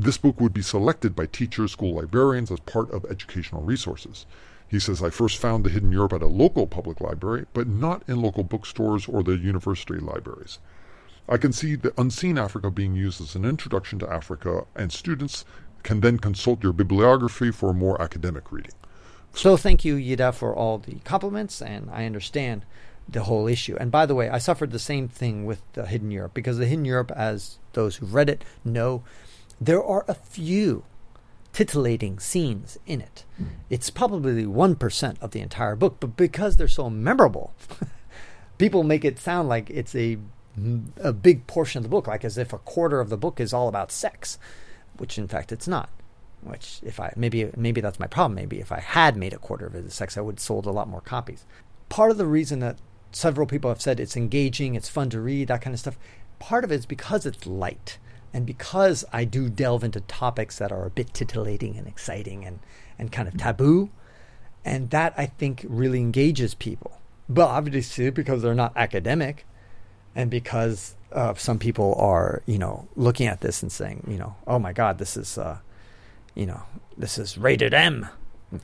this 0.00 0.16
book 0.16 0.40
would 0.40 0.54
be 0.54 0.62
selected 0.62 1.16
by 1.16 1.26
teachers, 1.26 1.72
school 1.72 1.96
librarians 1.96 2.52
as 2.52 2.60
part 2.60 2.88
of 2.92 3.04
educational 3.06 3.62
resources. 3.62 4.26
He 4.68 4.78
says, 4.78 5.02
I 5.02 5.10
first 5.10 5.38
found 5.38 5.64
The 5.64 5.70
Hidden 5.70 5.90
Europe 5.90 6.12
at 6.12 6.22
a 6.22 6.26
local 6.26 6.68
public 6.68 7.00
library, 7.00 7.46
but 7.52 7.66
not 7.66 8.04
in 8.06 8.22
local 8.22 8.44
bookstores 8.44 9.08
or 9.08 9.24
the 9.24 9.36
university 9.36 9.98
libraries. 9.98 10.60
I 11.28 11.36
can 11.36 11.52
see 11.52 11.74
the 11.74 11.92
Unseen 12.00 12.38
Africa 12.38 12.70
being 12.70 12.94
used 12.94 13.20
as 13.20 13.34
an 13.34 13.44
introduction 13.44 13.98
to 13.98 14.10
Africa, 14.10 14.66
and 14.76 14.92
students 14.92 15.44
can 15.88 16.00
then 16.02 16.18
consult 16.18 16.62
your 16.62 16.74
bibliography 16.74 17.50
for 17.50 17.72
more 17.72 18.00
academic 18.02 18.52
reading. 18.52 18.74
So 19.32 19.56
thank 19.56 19.86
you, 19.86 19.96
Yida, 19.96 20.34
for 20.34 20.54
all 20.54 20.76
the 20.76 20.96
compliments, 20.96 21.62
and 21.62 21.88
I 21.90 22.04
understand 22.04 22.66
the 23.08 23.22
whole 23.22 23.48
issue. 23.48 23.74
And 23.80 23.90
by 23.90 24.04
the 24.04 24.14
way, 24.14 24.28
I 24.28 24.36
suffered 24.36 24.70
the 24.70 24.78
same 24.78 25.08
thing 25.08 25.46
with 25.46 25.62
the 25.72 25.86
Hidden 25.86 26.10
Europe 26.10 26.34
because 26.34 26.58
the 26.58 26.66
Hidden 26.66 26.84
Europe, 26.84 27.10
as 27.16 27.58
those 27.72 27.96
who've 27.96 28.12
read 28.12 28.28
it 28.28 28.44
know, 28.66 29.02
there 29.58 29.82
are 29.82 30.04
a 30.06 30.12
few 30.12 30.84
titillating 31.54 32.18
scenes 32.18 32.78
in 32.84 33.00
it. 33.00 33.24
It's 33.70 33.88
probably 33.88 34.44
1% 34.44 35.22
of 35.22 35.30
the 35.30 35.40
entire 35.40 35.74
book, 35.74 35.96
but 36.00 36.18
because 36.18 36.58
they're 36.58 36.68
so 36.68 36.90
memorable, 36.90 37.54
people 38.58 38.82
make 38.82 39.06
it 39.06 39.18
sound 39.18 39.48
like 39.48 39.70
it's 39.70 39.94
a 39.94 40.18
a 41.00 41.12
big 41.12 41.46
portion 41.46 41.78
of 41.78 41.84
the 41.84 41.88
book, 41.88 42.08
like 42.08 42.24
as 42.24 42.36
if 42.36 42.52
a 42.52 42.58
quarter 42.58 43.00
of 43.00 43.10
the 43.10 43.16
book 43.16 43.38
is 43.38 43.52
all 43.52 43.68
about 43.68 43.92
sex, 43.92 44.38
which 44.98 45.18
in 45.18 45.28
fact 45.28 45.52
it's 45.52 45.68
not. 45.68 45.90
Which 46.42 46.80
if 46.84 47.00
I 47.00 47.12
maybe 47.16 47.50
maybe 47.56 47.80
that's 47.80 47.98
my 47.98 48.06
problem. 48.06 48.36
Maybe 48.36 48.60
if 48.60 48.70
I 48.70 48.80
had 48.80 49.16
made 49.16 49.32
a 49.32 49.38
quarter 49.38 49.66
of 49.66 49.74
it 49.74 49.90
sex, 49.92 50.16
I 50.16 50.20
would 50.20 50.36
have 50.36 50.40
sold 50.40 50.66
a 50.66 50.70
lot 50.70 50.88
more 50.88 51.00
copies. 51.00 51.44
Part 51.88 52.10
of 52.10 52.18
the 52.18 52.26
reason 52.26 52.60
that 52.60 52.78
several 53.12 53.46
people 53.46 53.70
have 53.70 53.80
said 53.80 53.98
it's 53.98 54.16
engaging, 54.16 54.74
it's 54.74 54.88
fun 54.88 55.10
to 55.10 55.20
read, 55.20 55.48
that 55.48 55.62
kind 55.62 55.74
of 55.74 55.80
stuff. 55.80 55.98
Part 56.38 56.64
of 56.64 56.70
it 56.70 56.76
is 56.76 56.86
because 56.86 57.26
it's 57.26 57.46
light 57.46 57.98
and 58.32 58.46
because 58.46 59.04
I 59.12 59.24
do 59.24 59.48
delve 59.48 59.84
into 59.84 60.00
topics 60.02 60.58
that 60.58 60.70
are 60.70 60.86
a 60.86 60.90
bit 60.90 61.14
titillating 61.14 61.76
and 61.76 61.88
exciting 61.88 62.44
and, 62.44 62.60
and 62.98 63.10
kind 63.10 63.26
of 63.26 63.36
taboo. 63.36 63.90
And 64.64 64.90
that 64.90 65.14
I 65.16 65.26
think 65.26 65.64
really 65.68 66.00
engages 66.00 66.54
people. 66.54 67.00
But 67.28 67.46
obviously, 67.48 68.10
because 68.10 68.42
they're 68.42 68.54
not 68.54 68.72
academic 68.76 69.46
and 70.14 70.30
because 70.30 70.94
uh, 71.12 71.34
some 71.34 71.58
people 71.58 71.94
are, 71.94 72.42
you 72.46 72.58
know, 72.58 72.86
looking 72.96 73.26
at 73.26 73.40
this 73.40 73.62
and 73.62 73.72
saying, 73.72 74.04
you 74.08 74.18
know, 74.18 74.36
oh 74.46 74.58
my 74.58 74.72
God, 74.72 74.98
this 74.98 75.16
is, 75.16 75.38
uh, 75.38 75.58
you 76.34 76.46
know, 76.46 76.62
this 76.96 77.18
is 77.18 77.38
rated 77.38 77.74
M 77.74 78.08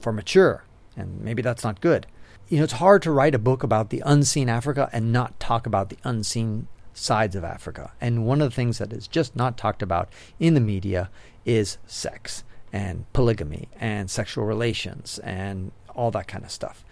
for 0.01 0.13
mature. 0.13 0.65
And 0.97 1.21
maybe 1.21 1.43
that's 1.43 1.65
not 1.65 1.81
good. 1.81 2.07
You 2.49 2.59
know, 2.59 2.65
it's 2.65 2.75
hard 2.75 3.03
to 3.03 3.11
write 3.11 3.35
a 3.35 3.39
book 3.39 3.63
about 3.63 3.91
the 3.91 4.03
unseen 4.05 4.49
Africa 4.49 4.91
and 4.93 5.13
not 5.13 5.41
talk 5.41 5.67
about 5.67 5.89
the 5.89 5.99
unseen 6.05 6.69
sides 6.93 7.35
of 7.35 7.45
Africa. 7.45 7.93
And 8.01 8.27
one 8.27 8.41
of 8.41 8.51
the 8.51 8.55
things 8.55 8.79
that 8.79 8.93
is 8.93 9.09
just 9.09 9.35
not 9.35 9.57
talked 9.57 9.83
about 9.83 10.09
in 10.39 10.55
the 10.55 10.61
media 10.61 11.11
is 11.45 11.79
sex 11.87 12.45
and 12.73 13.11
polygamy 13.13 13.69
and 13.81 14.11
sexual 14.11 14.45
relations 14.45 15.19
and 15.21 15.73
all 15.95 16.11
that 16.11 16.29
kind 16.29 16.45
of 16.45 16.51
stuff. 16.51 16.85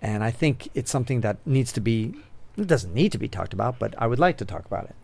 And 0.00 0.22
I 0.22 0.30
think 0.30 0.68
it's 0.74 0.90
something 0.90 1.22
that 1.22 1.38
needs 1.46 1.72
to 1.72 1.80
be, 1.80 2.14
it 2.58 2.66
doesn't 2.66 2.94
need 2.94 3.12
to 3.12 3.18
be 3.18 3.28
talked 3.28 3.52
about, 3.52 3.78
but 3.78 3.94
I 3.98 4.06
would 4.06 4.18
like 4.18 4.36
to 4.38 4.44
talk 4.44 4.64
about 4.66 4.84
it. 4.84 4.94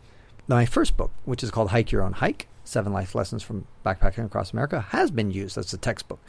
My 0.46 0.66
first 0.66 0.96
book, 0.96 1.10
which 1.24 1.42
is 1.42 1.50
called 1.50 1.70
Hike 1.70 1.92
Your 1.92 2.02
Own 2.02 2.14
Hike 2.14 2.48
Seven 2.64 2.92
Life 2.92 3.14
Lessons 3.14 3.42
from 3.42 3.66
Backpacking 3.84 4.26
Across 4.26 4.52
America, 4.52 4.80
has 4.80 5.10
been 5.10 5.30
used 5.30 5.56
as 5.56 5.72
a 5.72 5.78
textbook 5.78 6.20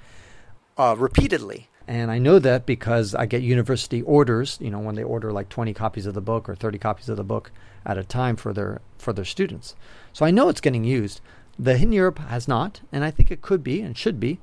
uh, 0.78 0.96
repeatedly. 0.98 1.70
And 1.88 2.10
I 2.10 2.18
know 2.18 2.40
that 2.40 2.66
because 2.66 3.14
I 3.14 3.26
get 3.26 3.44
university 3.44 4.02
orders, 4.02 4.58
you 4.60 4.72
know, 4.72 4.80
when 4.80 4.96
they 4.96 5.04
order 5.04 5.32
like 5.32 5.50
20 5.50 5.74
copies 5.74 6.06
of 6.06 6.14
the 6.14 6.22
book 6.22 6.50
or 6.50 6.56
30 6.56 6.80
copies 6.80 7.10
of 7.10 7.18
the 7.18 7.24
book 7.24 7.52
at 7.86 7.98
a 7.98 8.04
time 8.04 8.36
for 8.36 8.54
their 8.54 8.82
for 8.98 9.14
their 9.14 9.26
students. 9.26 9.76
So 10.12 10.26
I 10.26 10.32
know 10.32 10.50
it's 10.50 10.62
getting 10.62 10.84
used. 10.84 11.22
The 11.60 11.78
Hidden 11.78 11.94
Europe 11.94 12.20
has 12.20 12.48
not, 12.48 12.82
and 12.92 13.04
I 13.04 13.12
think 13.12 13.30
it 13.30 13.42
could 13.42 13.64
be 13.64 13.82
and 13.82 13.96
should 13.96 14.20
be. 14.20 14.40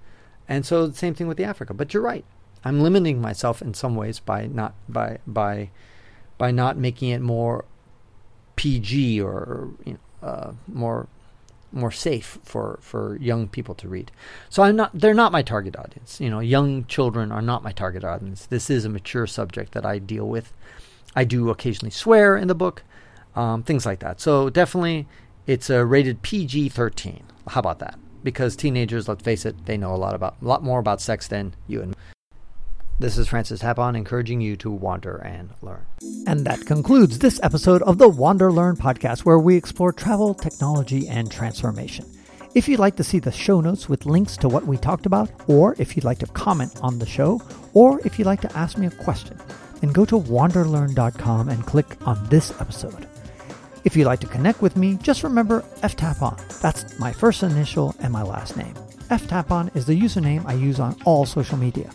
And 0.48 0.64
so 0.64 0.86
the 0.86 0.96
same 0.96 1.14
thing 1.14 1.26
with 1.26 1.36
the 1.36 1.44
Africa. 1.44 1.74
But 1.74 1.92
you're 1.92 2.02
right. 2.02 2.24
I'm 2.64 2.80
limiting 2.80 3.20
myself 3.20 3.60
in 3.60 3.74
some 3.74 3.96
ways 3.96 4.20
by 4.20 4.46
not 4.46 4.74
by 4.88 5.18
by 5.26 5.70
by 6.38 6.50
not 6.50 6.76
making 6.76 7.10
it 7.10 7.20
more 7.20 7.64
PG 8.56 9.20
or 9.20 9.70
you 9.84 9.92
know, 9.92 10.28
uh, 10.28 10.52
more 10.68 11.08
more 11.72 11.90
safe 11.90 12.38
for, 12.44 12.78
for 12.82 13.16
young 13.16 13.48
people 13.48 13.74
to 13.74 13.88
read. 13.88 14.10
So 14.50 14.62
I'm 14.62 14.76
not 14.76 14.90
they're 14.92 15.14
not 15.14 15.32
my 15.32 15.42
target 15.42 15.76
audience. 15.76 16.20
You 16.20 16.30
know, 16.30 16.40
young 16.40 16.84
children 16.84 17.32
are 17.32 17.42
not 17.42 17.62
my 17.62 17.72
target 17.72 18.04
audience. 18.04 18.46
This 18.46 18.70
is 18.70 18.84
a 18.84 18.88
mature 18.88 19.26
subject 19.26 19.72
that 19.72 19.86
I 19.86 19.98
deal 19.98 20.28
with. 20.28 20.52
I 21.16 21.24
do 21.24 21.50
occasionally 21.50 21.90
swear 21.90 22.36
in 22.36 22.48
the 22.48 22.54
book, 22.54 22.82
um, 23.34 23.62
things 23.62 23.84
like 23.84 24.00
that. 24.00 24.20
So 24.20 24.50
definitely, 24.50 25.06
it's 25.46 25.68
a 25.68 25.84
rated 25.84 26.22
PG-13. 26.22 27.22
How 27.48 27.60
about 27.60 27.80
that? 27.80 27.98
Because 28.22 28.56
teenagers, 28.56 29.08
let's 29.08 29.22
face 29.22 29.44
it, 29.44 29.66
they 29.66 29.76
know 29.76 29.94
a 29.94 29.96
lot 29.96 30.14
about 30.14 30.36
a 30.40 30.44
lot 30.44 30.62
more 30.62 30.78
about 30.78 31.00
sex 31.00 31.26
than 31.28 31.54
you 31.66 31.82
and. 31.82 31.96
This 33.02 33.18
is 33.18 33.26
Francis 33.26 33.60
Tapon 33.60 33.96
encouraging 33.96 34.40
you 34.40 34.54
to 34.58 34.70
wander 34.70 35.16
and 35.16 35.50
learn. 35.60 35.84
And 36.28 36.46
that 36.46 36.64
concludes 36.66 37.18
this 37.18 37.40
episode 37.42 37.82
of 37.82 37.98
the 37.98 38.08
Wander 38.08 38.52
Learn 38.52 38.76
podcast, 38.76 39.24
where 39.24 39.40
we 39.40 39.56
explore 39.56 39.92
travel, 39.92 40.34
technology, 40.34 41.08
and 41.08 41.28
transformation. 41.28 42.06
If 42.54 42.68
you'd 42.68 42.78
like 42.78 42.94
to 42.98 43.02
see 43.02 43.18
the 43.18 43.32
show 43.32 43.60
notes 43.60 43.88
with 43.88 44.06
links 44.06 44.36
to 44.36 44.48
what 44.48 44.66
we 44.68 44.76
talked 44.76 45.04
about, 45.04 45.32
or 45.48 45.74
if 45.80 45.96
you'd 45.96 46.04
like 46.04 46.20
to 46.20 46.28
comment 46.28 46.78
on 46.80 47.00
the 47.00 47.04
show, 47.04 47.42
or 47.74 48.00
if 48.04 48.20
you'd 48.20 48.26
like 48.26 48.40
to 48.42 48.56
ask 48.56 48.78
me 48.78 48.86
a 48.86 48.90
question, 48.92 49.36
then 49.80 49.90
go 49.90 50.04
to 50.04 50.16
wanderlearn.com 50.16 51.48
and 51.48 51.66
click 51.66 51.96
on 52.06 52.24
this 52.28 52.52
episode. 52.60 53.08
If 53.82 53.96
you'd 53.96 54.06
like 54.06 54.20
to 54.20 54.28
connect 54.28 54.62
with 54.62 54.76
me, 54.76 54.94
just 55.02 55.24
remember 55.24 55.62
ftapon. 55.82 56.38
That's 56.60 57.00
my 57.00 57.10
first 57.10 57.42
initial 57.42 57.96
and 57.98 58.12
my 58.12 58.22
last 58.22 58.56
name. 58.56 58.74
ftapon 59.10 59.74
is 59.74 59.86
the 59.86 60.00
username 60.00 60.46
I 60.46 60.52
use 60.52 60.78
on 60.78 60.96
all 61.04 61.26
social 61.26 61.58
media. 61.58 61.90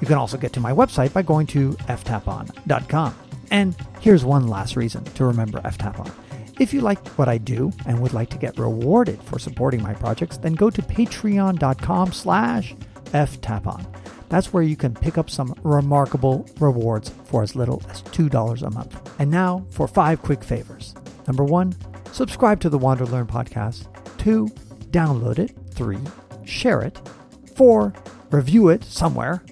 You 0.00 0.06
can 0.06 0.16
also 0.16 0.36
get 0.36 0.52
to 0.54 0.60
my 0.60 0.72
website 0.72 1.12
by 1.12 1.22
going 1.22 1.46
to 1.48 1.72
ftapon.com. 1.72 3.14
And 3.50 3.76
here's 4.00 4.24
one 4.24 4.48
last 4.48 4.76
reason 4.76 5.04
to 5.04 5.24
remember 5.24 5.60
ftapon. 5.60 6.10
If 6.58 6.74
you 6.74 6.80
like 6.80 7.06
what 7.10 7.28
I 7.28 7.38
do 7.38 7.72
and 7.86 8.00
would 8.00 8.12
like 8.12 8.30
to 8.30 8.38
get 8.38 8.58
rewarded 8.58 9.22
for 9.22 9.38
supporting 9.38 9.82
my 9.82 9.94
projects, 9.94 10.38
then 10.38 10.54
go 10.54 10.70
to 10.70 10.82
patreon.com 10.82 12.12
slash 12.12 12.74
ftapon. 13.04 13.86
That's 14.28 14.52
where 14.52 14.62
you 14.62 14.76
can 14.76 14.94
pick 14.94 15.16
up 15.16 15.30
some 15.30 15.54
remarkable 15.62 16.46
rewards 16.60 17.10
for 17.24 17.42
as 17.42 17.56
little 17.56 17.82
as 17.88 18.02
$2 18.02 18.62
a 18.62 18.70
month. 18.70 19.20
And 19.20 19.30
now 19.30 19.64
for 19.70 19.88
five 19.88 20.20
quick 20.22 20.44
favors. 20.44 20.94
Number 21.26 21.44
one, 21.44 21.74
subscribe 22.12 22.60
to 22.60 22.68
the 22.68 22.78
Wander 22.78 23.06
Learn 23.06 23.26
podcast. 23.26 23.86
Two, 24.18 24.48
download 24.90 25.38
it. 25.38 25.54
Three, 25.70 25.98
share 26.44 26.82
it. 26.82 27.00
Four, 27.54 27.94
review 28.30 28.68
it 28.68 28.84
somewhere. 28.84 29.42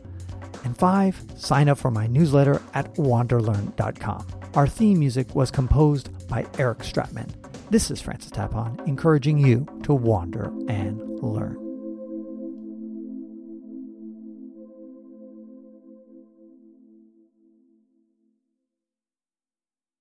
And 0.67 0.77
five, 0.77 1.23
sign 1.37 1.69
up 1.69 1.79
for 1.79 1.93
my 1.93 2.09
newsletter 2.09 2.61
at 2.75 2.93
wanderlearn.com. 2.95 4.27
Our 4.55 4.67
theme 4.67 4.99
music 4.99 5.33
was 5.33 5.53
composed 5.53 6.11
by 6.27 6.45
Eric 6.59 6.79
Stratman. 6.79 7.31
This 7.71 7.89
is 7.89 8.03
Francis 8.03 8.33
Tapon, 8.33 8.85
encouraging 8.85 9.39
you 9.39 9.65
to 9.85 9.95
wander 9.95 10.53
and 10.67 11.23
learn. 11.23 11.66